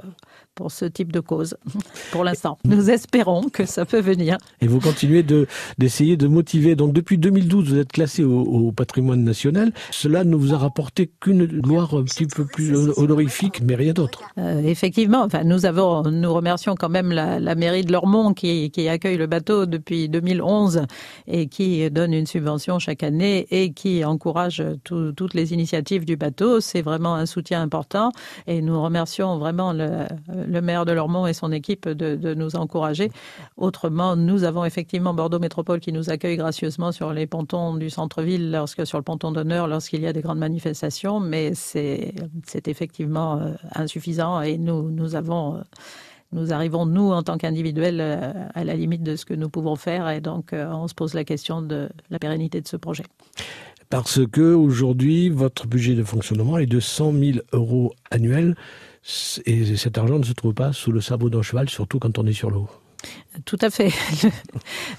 pour 0.55 0.71
ce 0.71 0.85
type 0.85 1.11
de 1.11 1.19
cause, 1.19 1.57
pour 2.11 2.23
l'instant. 2.23 2.57
Nous 2.65 2.89
espérons 2.89 3.49
que 3.49 3.65
ça 3.65 3.85
peut 3.85 3.99
venir. 3.99 4.37
Et 4.61 4.67
vous 4.67 4.79
continuez 4.79 5.23
de, 5.23 5.47
d'essayer 5.77 6.17
de 6.17 6.27
motiver. 6.27 6.75
Donc 6.75 6.93
depuis 6.93 7.17
2012, 7.17 7.69
vous 7.69 7.77
êtes 7.77 7.91
classé 7.91 8.23
au, 8.23 8.41
au, 8.41 8.71
patrimoine 8.71 9.23
national. 9.23 9.71
Cela 9.91 10.23
ne 10.23 10.35
vous 10.35 10.53
a 10.53 10.57
rapporté 10.57 11.09
qu'une 11.19 11.45
gloire 11.45 11.93
un 11.93 12.03
petit 12.03 12.25
peu 12.25 12.45
plus 12.45 12.75
honorifique, 12.97 13.61
mais 13.61 13.75
rien 13.75 13.93
d'autre. 13.93 14.21
Euh, 14.37 14.61
effectivement, 14.63 15.23
enfin, 15.23 15.43
nous, 15.43 15.65
avons, 15.65 16.03
nous 16.03 16.33
remercions 16.33 16.75
quand 16.75 16.89
même 16.89 17.11
la, 17.11 17.39
la 17.39 17.55
mairie 17.55 17.83
de 17.83 17.91
Lormont 17.91 18.33
qui, 18.33 18.71
qui 18.71 18.87
accueille 18.87 19.17
le 19.17 19.27
bateau 19.27 19.65
depuis 19.65 20.09
2011 20.09 20.83
et 21.27 21.47
qui 21.47 21.89
donne 21.91 22.13
une 22.13 22.27
subvention 22.27 22.79
chaque 22.79 23.03
année 23.03 23.47
et 23.51 23.71
qui 23.73 24.03
encourage 24.03 24.63
tout, 24.83 25.11
toutes 25.13 25.33
les 25.33 25.53
initiatives 25.53 26.05
du 26.05 26.17
bateau. 26.17 26.59
C'est 26.59 26.81
vraiment 26.81 27.15
un 27.15 27.25
soutien 27.25 27.61
important 27.61 28.11
et 28.47 28.61
nous 28.61 28.81
remercions 28.81 29.37
vraiment 29.37 29.73
le, 29.73 30.61
maire 30.61 30.85
de 30.85 30.91
Lormont 30.91 31.27
et 31.27 31.33
son 31.33 31.51
équipe 31.51 31.87
de, 31.87 32.33
nous 32.33 32.55
encourager. 32.55 33.11
Autrement, 33.55 34.15
nous 34.15 34.43
avons 34.43 34.65
effectivement 34.65 35.13
Bordeaux 35.13 35.39
Métropole 35.39 35.79
qui 35.79 35.93
nous 35.93 36.09
accueille 36.09 36.37
gracieusement 36.37 36.91
sur 36.91 37.13
les 37.13 37.27
pontons 37.27 37.75
du 37.75 37.89
centre-ville, 37.89 38.51
lorsque 38.51 38.85
sur 38.85 38.97
le 38.97 39.03
ponton 39.03 39.31
d'honneur, 39.31 39.67
lorsqu'il 39.67 40.01
y 40.01 40.07
a 40.07 40.13
des 40.13 40.21
grandes 40.21 40.39
manifestations, 40.39 41.19
mais 41.19 41.53
c'est 41.53 42.13
effectivement 42.65 43.37
euh, 43.37 43.53
insuffisant 43.75 44.41
et 44.41 44.57
nous, 44.57 44.87
euh, 44.89 45.61
nous 46.31 46.53
arrivons, 46.53 46.85
nous, 46.85 47.11
en 47.11 47.23
tant 47.23 47.37
qu'individuels, 47.37 47.99
euh, 48.01 48.33
à 48.53 48.63
la 48.63 48.75
limite 48.75 49.03
de 49.03 49.15
ce 49.15 49.25
que 49.25 49.33
nous 49.33 49.49
pouvons 49.49 49.75
faire 49.75 50.09
et 50.09 50.21
donc 50.21 50.53
on 50.53 50.87
se 50.87 50.93
pose 50.93 51.13
la 51.13 51.23
question 51.23 51.61
de 51.61 51.89
la 52.09 52.19
pérennité 52.19 52.61
de 52.61 52.67
ce 52.67 52.77
projet. 52.77 53.03
Parce 53.89 54.19
que 54.27 54.53
aujourd'hui, 54.53 55.29
votre 55.29 55.65
budget 55.65 55.95
de 55.95 56.03
fonctionnement 56.03 56.57
est 56.57 56.65
de 56.65 56.79
100 56.79 57.13
000 57.13 57.37
euros 57.53 57.93
annuels 58.11 58.55
et 59.45 59.77
cet 59.77 59.97
argent 59.97 60.19
ne 60.19 60.25
se 60.25 60.33
trouve 60.33 60.53
pas 60.53 60.73
sous 60.73 60.91
le 60.91 60.99
sabot 60.99 61.29
d'un 61.29 61.41
cheval, 61.41 61.69
surtout 61.69 61.97
quand 61.97 62.17
on 62.17 62.25
est 62.25 62.33
sur 62.33 62.51
l'eau. 62.51 62.67
Tout 63.45 63.57
à 63.61 63.69
fait. 63.69 63.91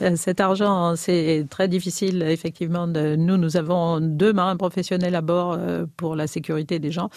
Cet 0.17 0.41
argent, 0.41 0.95
c'est 0.97 1.47
très 1.51 1.69
difficile, 1.69 2.23
effectivement. 2.23 2.87
Nous, 2.87 3.37
nous 3.37 3.57
avons 3.57 4.01
deux 4.01 4.33
marins 4.33 4.57
professionnels 4.57 5.15
à 5.15 5.21
bord 5.23 5.57
euh, 5.59 5.87
pour 5.97 6.15
la 6.15 6.27
sécurité 6.27 6.79
des 6.79 6.93
gens. 6.93 7.11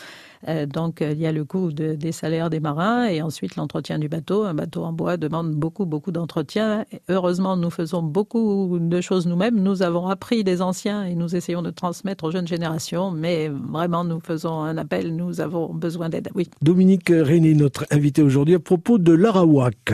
Euh, 0.48 0.65
donc, 0.65 1.02
il 1.02 1.20
y 1.20 1.28
a 1.28 1.32
le 1.32 1.46
coût 1.46 1.72
de, 1.72 1.94
des 1.94 2.12
salaires 2.12 2.50
des 2.50 2.60
marins 2.60 3.06
et 3.06 3.22
ensuite 3.22 3.56
l'entretien 3.56 4.00
du 4.00 4.10
bateau. 4.10 4.44
Un 4.44 4.56
bateau 4.56 4.84
en 4.84 4.94
bois 4.94 5.17
demande 5.17 5.52
beaucoup, 5.52 5.86
beaucoup 5.86 6.12
d'entretien. 6.12 6.86
Heureusement, 7.10 7.56
nous 7.56 7.70
faisons 7.70 8.02
beaucoup 8.02 8.80
de 8.80 9.02
choses 9.02 9.28
nous-mêmes. 9.28 9.62
Nous 9.62 9.84
avons 9.84 10.08
appris 10.08 10.44
des 10.44 10.62
anciens 10.62 11.04
et 11.04 11.13
nous 11.13 11.36
essayons 11.36 11.62
de 11.62 11.70
transmettre 11.70 12.24
aux 12.24 12.32
jeunes 12.32 12.48
générations. 12.48 13.12
Mais 13.12 13.50
vraiment, 13.50 14.04
nous 14.04 14.20
faisons 14.20 14.62
un 14.62 14.78
appel. 14.78 15.15
Nous 15.15 15.39
avons 15.41 15.74
besoin 15.74 16.10
d'aide. 16.10 16.30
Dominique 16.62 17.10
René, 17.10 17.54
notre 17.54 17.86
invité 17.91 18.24
aujourd'hui, 18.24 18.56
à 18.56 18.60
propos 18.60 18.98
de 18.98 19.12
l'Arawak. 19.12 19.94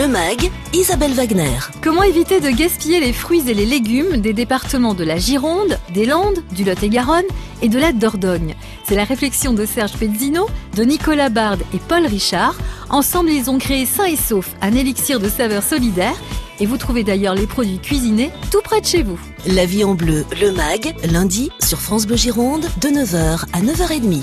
le 0.00 0.08
MAG, 0.08 0.50
Isabelle 0.72 1.12
Wagner. 1.12 1.58
Comment 1.82 2.02
éviter 2.02 2.40
de 2.40 2.48
gaspiller 2.48 3.00
les 3.00 3.12
fruits 3.12 3.42
et 3.50 3.52
les 3.52 3.66
légumes 3.66 4.16
des 4.16 4.32
départements 4.32 4.94
de 4.94 5.04
la 5.04 5.18
Gironde, 5.18 5.78
des 5.92 6.06
Landes, 6.06 6.42
du 6.52 6.64
Lot-et-Garonne 6.64 7.26
et 7.60 7.68
de 7.68 7.78
la 7.78 7.92
Dordogne? 7.92 8.54
C'est 8.84 8.94
la 8.94 9.04
réflexion 9.04 9.52
de 9.52 9.66
Serge 9.66 9.92
Pezzino, 9.92 10.46
de 10.74 10.84
Nicolas 10.84 11.28
Bard 11.28 11.58
et 11.74 11.78
Paul 11.86 12.06
Richard. 12.06 12.54
Ensemble, 12.88 13.28
ils 13.28 13.50
ont 13.50 13.58
créé 13.58 13.84
Sain 13.84 14.06
et 14.06 14.16
Sauf, 14.16 14.54
un 14.62 14.72
élixir 14.72 15.20
de 15.20 15.28
saveur 15.28 15.62
solidaire. 15.62 16.16
Et 16.60 16.66
vous 16.66 16.78
trouvez 16.78 17.04
d'ailleurs 17.04 17.34
les 17.34 17.46
produits 17.46 17.78
cuisinés 17.78 18.30
tout 18.50 18.62
près 18.64 18.80
de 18.80 18.86
chez 18.86 19.02
vous. 19.02 19.20
La 19.48 19.66
vie 19.66 19.84
en 19.84 19.94
bleu, 19.94 20.24
le 20.40 20.52
MAG, 20.52 20.94
lundi 21.12 21.50
sur 21.60 21.78
France 21.78 22.06
Bleu 22.06 22.16
Gironde, 22.16 22.64
de 22.80 22.88
9h 22.88 23.44
à 23.52 23.60
9h30. 23.60 24.22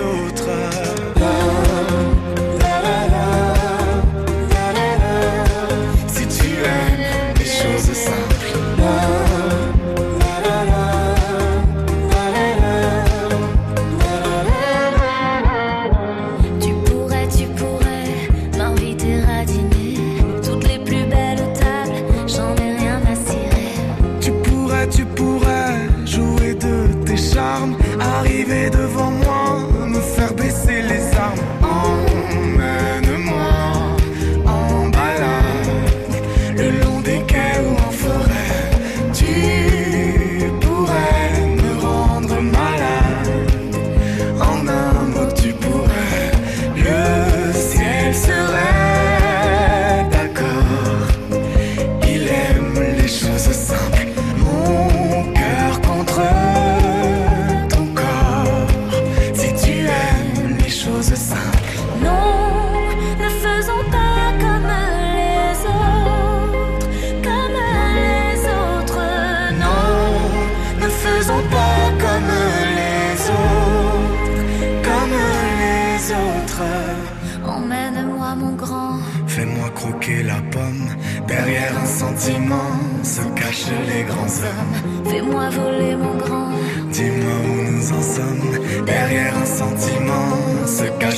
autres. 0.00 0.43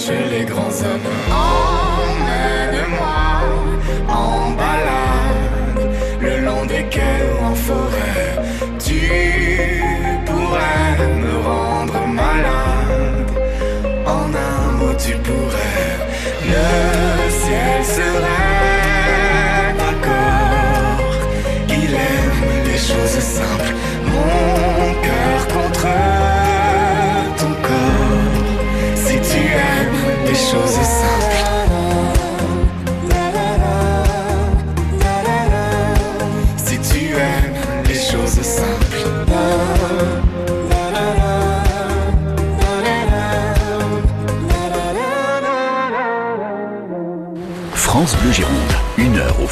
Cachent 0.06 0.30
les 0.30 0.44
grands 0.44 0.82
hommes. 0.82 1.05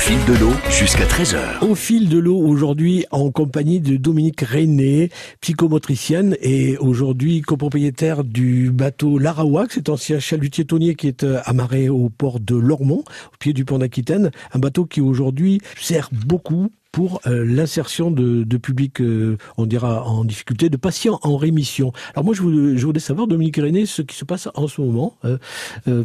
Fil 0.07 0.23
de 0.27 0.39
l'eau 0.39 0.53
jusqu'à 0.69 1.07
13h. 1.07 1.65
Au 1.65 1.75
fil 1.75 2.11
de 2.11 2.19
l'eau 2.19 2.37
aujourd'hui 2.37 3.07
en 3.11 3.31
compagnie 3.31 3.81
de 3.81 3.97
Dominique 3.97 4.43
René, 4.43 5.09
psychomotricienne 5.41 6.37
et 6.43 6.77
aujourd'hui 6.77 7.41
copropriétaire 7.41 8.23
du 8.23 8.71
bateau 8.71 9.17
Larawak, 9.19 9.73
cet 9.73 9.89
ancien 9.89 10.19
chalutier 10.19 10.67
tonnier 10.67 10.95
qui 10.95 11.09
est 11.09 11.25
euh, 11.25 11.41
amarré 11.47 11.89
au 11.89 12.11
port 12.11 12.39
de 12.39 12.55
Lormont, 12.55 13.03
au 13.33 13.37
pied 13.39 13.55
du 13.55 13.65
pont 13.65 13.79
d'Aquitaine, 13.79 14.31
un 14.53 14.59
bateau 14.59 14.85
qui 14.85 15.01
aujourd'hui 15.01 15.63
sert 15.81 16.11
beaucoup 16.13 16.69
pour 16.93 17.23
euh, 17.27 17.43
l'insertion 17.43 18.11
de, 18.11 18.43
de 18.43 18.57
public, 18.59 19.01
euh, 19.01 19.39
on 19.57 19.65
dira 19.65 20.05
en 20.05 20.27
difficulté, 20.27 20.69
de 20.69 20.77
patients 20.77 21.19
en 21.23 21.39
rémission. 21.39 21.93
Alors 22.13 22.27
moi, 22.27 22.35
je 22.35 22.43
voulais, 22.43 22.77
je 22.77 22.85
voulais 22.85 23.01
savoir, 23.01 23.27
Dominique 23.27 23.57
René, 23.57 23.87
ce 23.87 24.03
qui 24.03 24.17
se 24.17 24.27
passe 24.27 24.51
en 24.55 24.69
ce 24.69 24.83
moment, 24.83 25.17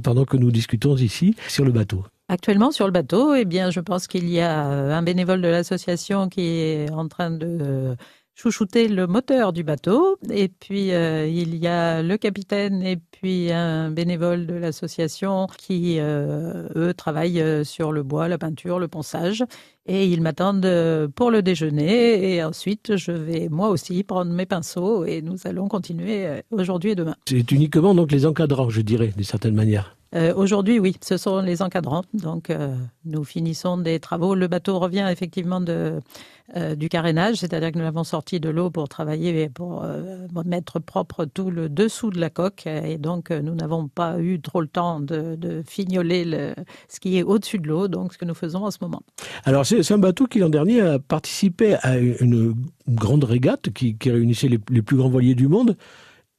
pendant 0.04 0.24
que 0.24 0.38
nous 0.38 0.52
discutons 0.52 0.96
ici, 0.96 1.36
sur 1.50 1.66
le 1.66 1.74
bateau. 1.74 2.06
Actuellement 2.32 2.70
sur 2.70 2.86
le 2.86 2.92
bateau, 2.92 3.34
eh 3.34 3.44
bien, 3.44 3.72
je 3.72 3.80
pense 3.80 4.06
qu'il 4.06 4.30
y 4.30 4.40
a 4.40 4.70
euh, 4.70 4.92
un 4.92 5.02
bénévole 5.02 5.42
de 5.42 5.48
l'association 5.48 6.30
qui 6.30 6.42
est 6.42 6.92
en 6.92 7.08
train 7.08 7.32
de 7.32 7.58
euh, 7.60 7.96
chouchouter 8.36 8.88
le 8.88 9.08
moteur 9.08 9.52
du 9.52 9.64
bateau. 9.64 10.16
Et 10.30 10.48
puis, 10.48 10.92
euh, 10.92 11.26
il 11.26 11.56
y 11.56 11.66
a 11.66 12.04
le 12.04 12.18
capitaine 12.18 12.84
et 12.84 12.98
puis 12.98 13.52
un 13.52 13.90
bénévole 13.90 14.46
de 14.46 14.54
l'association 14.54 15.48
qui, 15.58 15.98
eux, 16.00 16.94
travaillent 16.96 17.66
sur 17.66 17.92
le 17.92 18.04
bois, 18.04 18.28
la 18.28 18.38
peinture, 18.38 18.78
le 18.78 18.88
ponçage. 18.88 19.44
Et 19.88 20.06
ils 20.06 20.22
m'attendent 20.22 21.10
pour 21.16 21.32
le 21.32 21.42
déjeuner. 21.42 22.36
Et 22.36 22.44
ensuite, 22.44 22.96
je 22.96 23.12
vais 23.12 23.50
moi 23.50 23.70
aussi 23.70 24.04
prendre 24.04 24.32
mes 24.32 24.46
pinceaux 24.46 25.04
et 25.04 25.24
nous 25.24 25.38
allons 25.46 25.68
continuer 25.68 26.44
aujourd'hui 26.52 26.92
et 26.92 26.96
demain. 26.96 27.16
C'est 27.28 27.52
uniquement 27.52 27.96
donc 27.96 28.12
les 28.12 28.28
encadrants, 28.28 28.70
je 28.70 28.82
dirais, 28.82 29.08
d'une 29.08 29.24
certaine 29.24 29.56
manière. 29.56 29.96
Euh, 30.16 30.34
Aujourd'hui, 30.36 30.80
oui, 30.80 30.96
ce 31.02 31.18
sont 31.18 31.42
les 31.42 31.62
encadrants. 31.62 32.04
Donc, 32.14 32.50
euh, 32.50 32.76
nous 33.06 33.24
finissons 33.24 33.78
des 33.78 34.00
travaux. 34.00 34.34
Le 34.34 34.48
bateau 34.48 34.80
revient 34.80 35.08
effectivement 35.12 35.64
euh, 35.68 36.76
du 36.76 36.90
carénage, 36.90 37.38
c'est-à-dire 37.38 37.72
que 37.72 37.78
nous 37.78 37.84
l'avons 37.84 38.04
sorti 38.04 38.40
de 38.40 38.50
l'eau 38.50 38.72
pour 38.72 38.90
travailler, 38.90 39.50
pour 39.50 39.84
euh, 39.84 40.28
mettre 40.46 40.80
propre 40.80 41.26
tout 41.26 41.52
le 41.52 41.70
dessous 41.70 42.10
de 42.10 42.20
la 42.20 42.32
coque. 42.32 42.66
Et 42.66 42.98
donc, 42.98 43.30
nous 43.30 43.54
n'avons 43.54 43.88
pas 43.88 44.20
eu 44.20 44.42
trop 44.42 44.62
le 44.62 44.68
temps 44.68 45.00
de, 45.00 45.62
fignoler 45.68 46.26
le, 46.26 46.56
ce 46.88 47.00
qui 47.00 47.18
est 47.18 47.24
au-dessus 47.24 47.60
de 47.60 47.68
l'eau, 47.68 47.88
donc 47.88 48.14
ce 48.14 48.18
que 48.18 48.26
nous 48.26 48.34
faisons 48.34 48.66
en 48.66 48.72
ce 48.72 48.80
moment. 48.82 49.04
Alors, 49.44 49.66
c'est 49.66 49.92
un 49.92 50.00
bateau 50.00 50.26
qui, 50.26 50.40
l'an 50.40 50.50
dernier, 50.50 50.82
a 50.82 51.00
participé 51.00 51.76
à 51.82 51.98
une 51.98 52.56
grande 52.88 53.26
régate 53.26 53.70
qui, 53.72 53.96
réunissait 54.04 54.48
les 54.48 54.82
plus 54.82 54.98
grands 54.98 55.10
voiliers 55.10 55.36
du 55.36 55.48
monde 55.48 55.78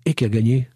et 0.06 0.14
qui 0.14 0.24
a 0.24 0.28
gagné. 0.28 0.68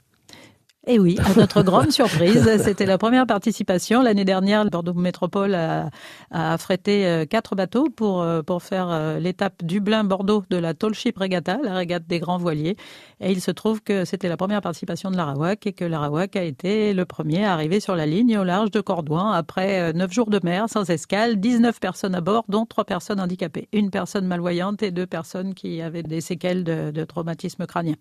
Et 0.87 0.99
oui, 0.99 1.17
à 1.25 1.35
notre 1.39 1.63
grande 1.65 1.93
surprise, 1.93 2.63
c'était 2.63 2.85
la 2.85 2.99
première 2.99 3.27
participation. 3.27 4.03
L'année 4.03 4.27
dernière, 4.27 4.67
Bordeaux 4.67 4.93
Métropole 4.93 5.55
a, 5.55 5.89
a 6.31 6.53
affrété 6.53 7.07
euh, 7.07 7.25
quatre 7.25 7.55
bateaux 7.55 7.89
pour, 7.89 8.21
euh, 8.21 8.43
pour 8.43 8.63
faire 8.63 8.91
euh, 8.91 9.19
l'étape 9.19 9.65
Dublin-Bordeaux 9.65 10.45
de 10.51 10.59
la 10.59 10.75
Tall 10.75 10.93
Ship 10.93 11.17
Regatta, 11.17 11.59
la 11.63 11.75
régate 11.75 12.07
des 12.07 12.19
grands 12.19 12.37
voiliers. 12.37 12.77
Et 13.21 13.33
il 13.33 13.41
se 13.41 13.51
trouve 13.51 13.83
que 13.83 14.05
c'était 14.05 14.29
la 14.29 14.37
première 14.37 14.61
participation 14.61 15.11
de 15.11 15.17
l'Arawak 15.17 15.67
et 15.67 15.73
que 15.73 15.87
l'Arawak 15.87 16.37
a 16.37 16.43
été 16.43 16.93
le 16.93 17.07
premier 17.07 17.47
à 17.47 17.55
arriver 17.55 17.81
sur 17.81 17.97
la 17.97 18.05
ligne 18.05 18.37
au 18.37 18.45
large 18.45 18.71
de 18.71 18.83
Cordouan 18.83 19.31
après 19.31 19.95
neuf 19.95 20.13
jours 20.13 20.29
de 20.29 20.41
mer 20.43 20.69
sans 20.69 20.91
escale, 20.91 21.41
19 21.41 21.81
personnes 21.81 22.15
à 22.15 22.21
bord, 22.21 22.45
dont 22.49 22.67
trois 22.67 22.85
personnes 22.85 23.21
handicapées, 23.21 23.69
une 23.73 23.91
personne 23.91 24.27
malvoyante 24.27 24.83
et 24.83 24.91
deux 24.91 25.07
personnes 25.07 25.55
qui 25.55 25.81
avaient 25.81 26.03
des 26.03 26.21
séquelles 26.21 26.65
de, 26.65 26.91
de 26.91 27.05
traumatisme 27.05 27.65
crânien. 27.67 27.95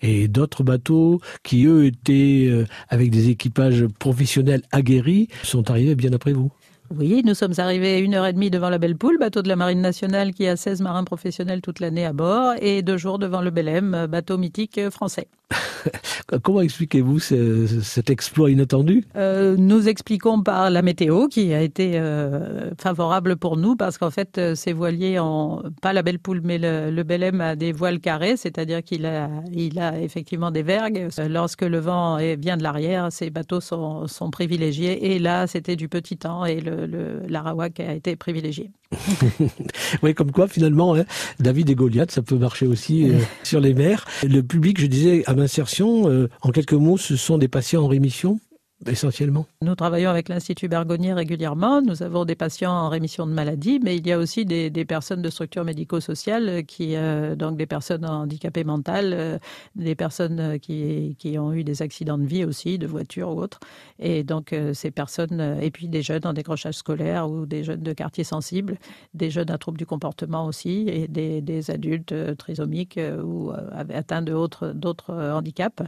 Et 0.00 0.28
d'autres 0.28 0.62
bateaux 0.62 1.20
qui, 1.42 1.66
eux, 1.66 1.86
étaient 1.86 2.48
euh, 2.50 2.66
avec 2.88 3.10
des 3.10 3.28
équipages 3.28 3.86
professionnels 3.98 4.62
aguerris 4.72 5.28
sont 5.42 5.70
arrivés 5.70 5.94
bien 5.94 6.12
après 6.12 6.32
vous. 6.32 6.50
Oui, 6.90 7.22
nous 7.24 7.34
sommes 7.34 7.54
arrivés 7.58 8.00
une 8.00 8.14
heure 8.14 8.26
et 8.26 8.32
demie 8.32 8.50
devant 8.50 8.68
la 8.68 8.78
Belle 8.78 8.96
Poule, 8.96 9.16
bateau 9.18 9.42
de 9.42 9.48
la 9.48 9.54
Marine 9.54 9.80
nationale 9.80 10.32
qui 10.32 10.48
a 10.48 10.56
16 10.56 10.80
marins 10.80 11.04
professionnels 11.04 11.62
toute 11.62 11.78
l'année 11.78 12.04
à 12.04 12.12
bord, 12.12 12.54
et 12.60 12.82
deux 12.82 12.96
jours 12.96 13.20
devant 13.20 13.42
le 13.42 13.50
Belém, 13.50 14.06
bateau 14.08 14.38
mythique 14.38 14.80
français. 14.90 15.28
Comment 16.42 16.60
expliquez-vous 16.60 17.18
ce, 17.18 17.66
cet 17.82 18.10
exploit 18.10 18.50
inattendu? 18.50 19.04
Euh, 19.16 19.56
Nous 19.58 19.88
expliquons 19.88 20.42
par 20.42 20.70
la 20.70 20.82
météo 20.82 21.28
qui 21.28 21.52
a 21.52 21.60
été 21.60 21.92
euh, 21.98 22.70
favorable 22.78 23.36
pour 23.36 23.56
nous 23.56 23.76
parce 23.76 23.98
qu'en 23.98 24.10
fait, 24.10 24.38
euh, 24.38 24.54
ces 24.54 24.72
voiliers 24.72 25.18
ont 25.18 25.62
pas 25.82 25.92
la 25.92 26.02
belle 26.02 26.18
poule, 26.18 26.40
mais 26.42 26.58
le, 26.58 27.02
Belém 27.02 27.40
a 27.40 27.56
des 27.56 27.72
voiles 27.72 28.00
carrés, 28.00 28.36
c'est-à-dire 28.36 28.82
qu'il 28.82 29.06
a, 29.06 30.00
effectivement 30.00 30.50
des 30.50 30.62
vergues. 30.62 31.08
Lorsque 31.28 31.62
le 31.62 31.78
vent 31.78 32.18
vient 32.38 32.56
de 32.56 32.62
l'arrière, 32.62 33.10
ces 33.10 33.30
bateaux 33.30 33.60
sont, 33.60 34.06
privilégiés. 34.30 35.12
Et 35.12 35.18
là, 35.18 35.46
c'était 35.46 35.76
du 35.76 35.88
petit 35.88 36.16
temps 36.16 36.44
et 36.44 36.60
le, 36.60 37.22
l'Arawak 37.28 37.80
a 37.80 37.94
été 37.94 38.14
privilégié. 38.16 38.70
oui, 40.02 40.14
comme 40.14 40.32
quoi 40.32 40.48
finalement, 40.48 40.94
hein, 40.94 41.04
David 41.38 41.70
et 41.70 41.74
Goliath, 41.74 42.10
ça 42.10 42.22
peut 42.22 42.36
marcher 42.36 42.66
aussi 42.66 43.08
euh, 43.08 43.18
sur 43.44 43.60
les 43.60 43.74
mers. 43.74 44.06
Le 44.22 44.42
public, 44.42 44.80
je 44.80 44.86
disais, 44.86 45.22
à 45.26 45.34
l'insertion, 45.34 46.10
euh, 46.10 46.28
en 46.42 46.50
quelques 46.50 46.72
mots, 46.72 46.98
ce 46.98 47.16
sont 47.16 47.38
des 47.38 47.48
patients 47.48 47.84
en 47.84 47.88
rémission? 47.88 48.40
Essentiellement 48.86 49.46
Nous 49.62 49.74
travaillons 49.74 50.10
avec 50.10 50.28
l'Institut 50.28 50.68
Bergonnier 50.68 51.12
régulièrement. 51.12 51.82
Nous 51.82 52.02
avons 52.02 52.24
des 52.24 52.34
patients 52.34 52.72
en 52.72 52.88
rémission 52.88 53.26
de 53.26 53.32
maladie, 53.32 53.80
mais 53.82 53.96
il 53.96 54.06
y 54.06 54.12
a 54.12 54.18
aussi 54.18 54.44
des, 54.44 54.70
personnes 54.84 55.22
de 55.22 55.30
structures 55.30 55.64
médico-sociales, 55.64 56.64
qui, 56.66 56.96
euh, 56.96 57.36
donc 57.36 57.56
des 57.56 57.66
personnes 57.66 58.06
handicapées 58.06 58.64
mentales, 58.64 59.12
euh, 59.12 59.38
des 59.76 59.94
personnes 59.94 60.58
qui, 60.60 61.16
qui 61.18 61.38
ont 61.38 61.52
eu 61.52 61.64
des 61.64 61.82
accidents 61.82 62.18
de 62.18 62.24
vie 62.24 62.44
aussi, 62.44 62.78
de 62.78 62.86
voiture 62.86 63.30
ou 63.30 63.42
autres. 63.42 63.60
Et 63.98 64.24
donc 64.24 64.52
euh, 64.52 64.72
ces 64.72 64.90
personnes, 64.90 65.58
et 65.60 65.70
puis 65.70 65.88
des 65.88 66.02
jeunes 66.02 66.26
en 66.26 66.32
décrochage 66.32 66.74
scolaire 66.74 67.30
ou 67.30 67.46
des 67.46 67.64
jeunes 67.64 67.82
de 67.82 67.92
quartiers 67.92 68.24
sensibles, 68.24 68.78
des 69.14 69.30
jeunes 69.30 69.50
à 69.50 69.58
troubles 69.58 69.78
du 69.78 69.86
comportement 69.86 70.46
aussi, 70.46 70.88
et 70.88 71.08
des, 71.08 71.42
des 71.42 71.70
adultes 71.70 72.14
trisomiques 72.36 72.98
ou 73.22 73.52
atteints 73.92 74.22
d'autres 74.22 75.14
handicaps. 75.14 75.82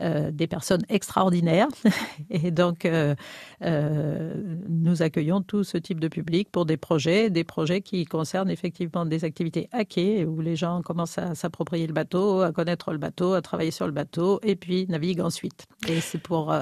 Euh, 0.00 0.30
des 0.30 0.46
personnes 0.46 0.82
extraordinaires. 0.88 1.68
Et 2.30 2.50
donc, 2.50 2.86
euh, 2.86 3.14
euh, 3.62 4.34
nous 4.68 5.02
accueillons 5.02 5.42
tout 5.42 5.62
ce 5.62 5.76
type 5.76 6.00
de 6.00 6.08
public 6.08 6.48
pour 6.50 6.64
des 6.64 6.78
projets, 6.78 7.28
des 7.28 7.44
projets 7.44 7.82
qui 7.82 8.06
concernent 8.06 8.50
effectivement 8.50 9.04
des 9.04 9.24
activités 9.24 9.68
quai, 9.88 10.24
où 10.24 10.40
les 10.40 10.56
gens 10.56 10.80
commencent 10.80 11.18
à 11.18 11.34
s'approprier 11.34 11.86
le 11.86 11.92
bateau, 11.92 12.40
à 12.40 12.50
connaître 12.52 12.92
le 12.92 12.98
bateau, 12.98 13.34
à 13.34 13.42
travailler 13.42 13.72
sur 13.72 13.86
le 13.86 13.92
bateau, 13.92 14.40
et 14.42 14.56
puis 14.56 14.86
naviguent 14.88 15.20
ensuite. 15.20 15.66
Et 15.86 16.00
c'est 16.00 16.22
pour 16.22 16.54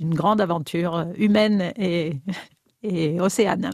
une 0.00 0.14
grande 0.14 0.40
aventure 0.40 1.06
humaine 1.16 1.72
et, 1.76 2.14
et 2.82 3.20
océane. 3.20 3.70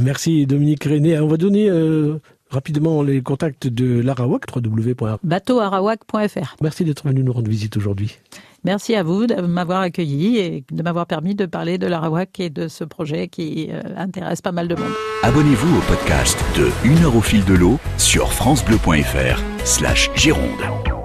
Merci 0.00 0.46
Dominique 0.46 0.84
René. 0.84 1.18
On 1.20 1.28
va 1.28 1.36
donner 1.36 1.68
euh, 1.68 2.18
rapidement 2.50 3.02
les 3.02 3.22
contacts 3.22 3.66
de 3.66 4.00
l'Arawak, 4.00 4.44
www. 4.54 4.94
Bateauarawak.fr. 5.22 6.56
Merci 6.60 6.84
d'être 6.84 7.06
venu 7.06 7.22
nous 7.22 7.32
rendre 7.32 7.48
visite 7.48 7.76
aujourd'hui. 7.76 8.18
Merci 8.64 8.94
à 8.94 9.02
vous 9.02 9.26
de 9.26 9.40
m'avoir 9.40 9.80
accueilli 9.80 10.38
et 10.38 10.64
de 10.70 10.82
m'avoir 10.82 11.06
permis 11.06 11.34
de 11.34 11.46
parler 11.46 11.78
de 11.78 11.86
l'Arawak 11.86 12.40
et 12.40 12.50
de 12.50 12.68
ce 12.68 12.84
projet 12.84 13.28
qui 13.28 13.68
euh, 13.70 13.80
intéresse 13.96 14.42
pas 14.42 14.52
mal 14.52 14.68
de 14.68 14.74
monde. 14.74 14.92
Abonnez-vous 15.22 15.78
au 15.78 15.80
podcast 15.82 16.38
de 16.56 16.70
Une 16.84 17.04
heure 17.04 17.16
au 17.16 17.20
fil 17.20 17.44
de 17.44 17.54
l'eau 17.54 17.78
sur 17.98 18.32
francebleu.fr 18.32 19.42
slash 19.64 20.10
Gironde. 20.14 20.95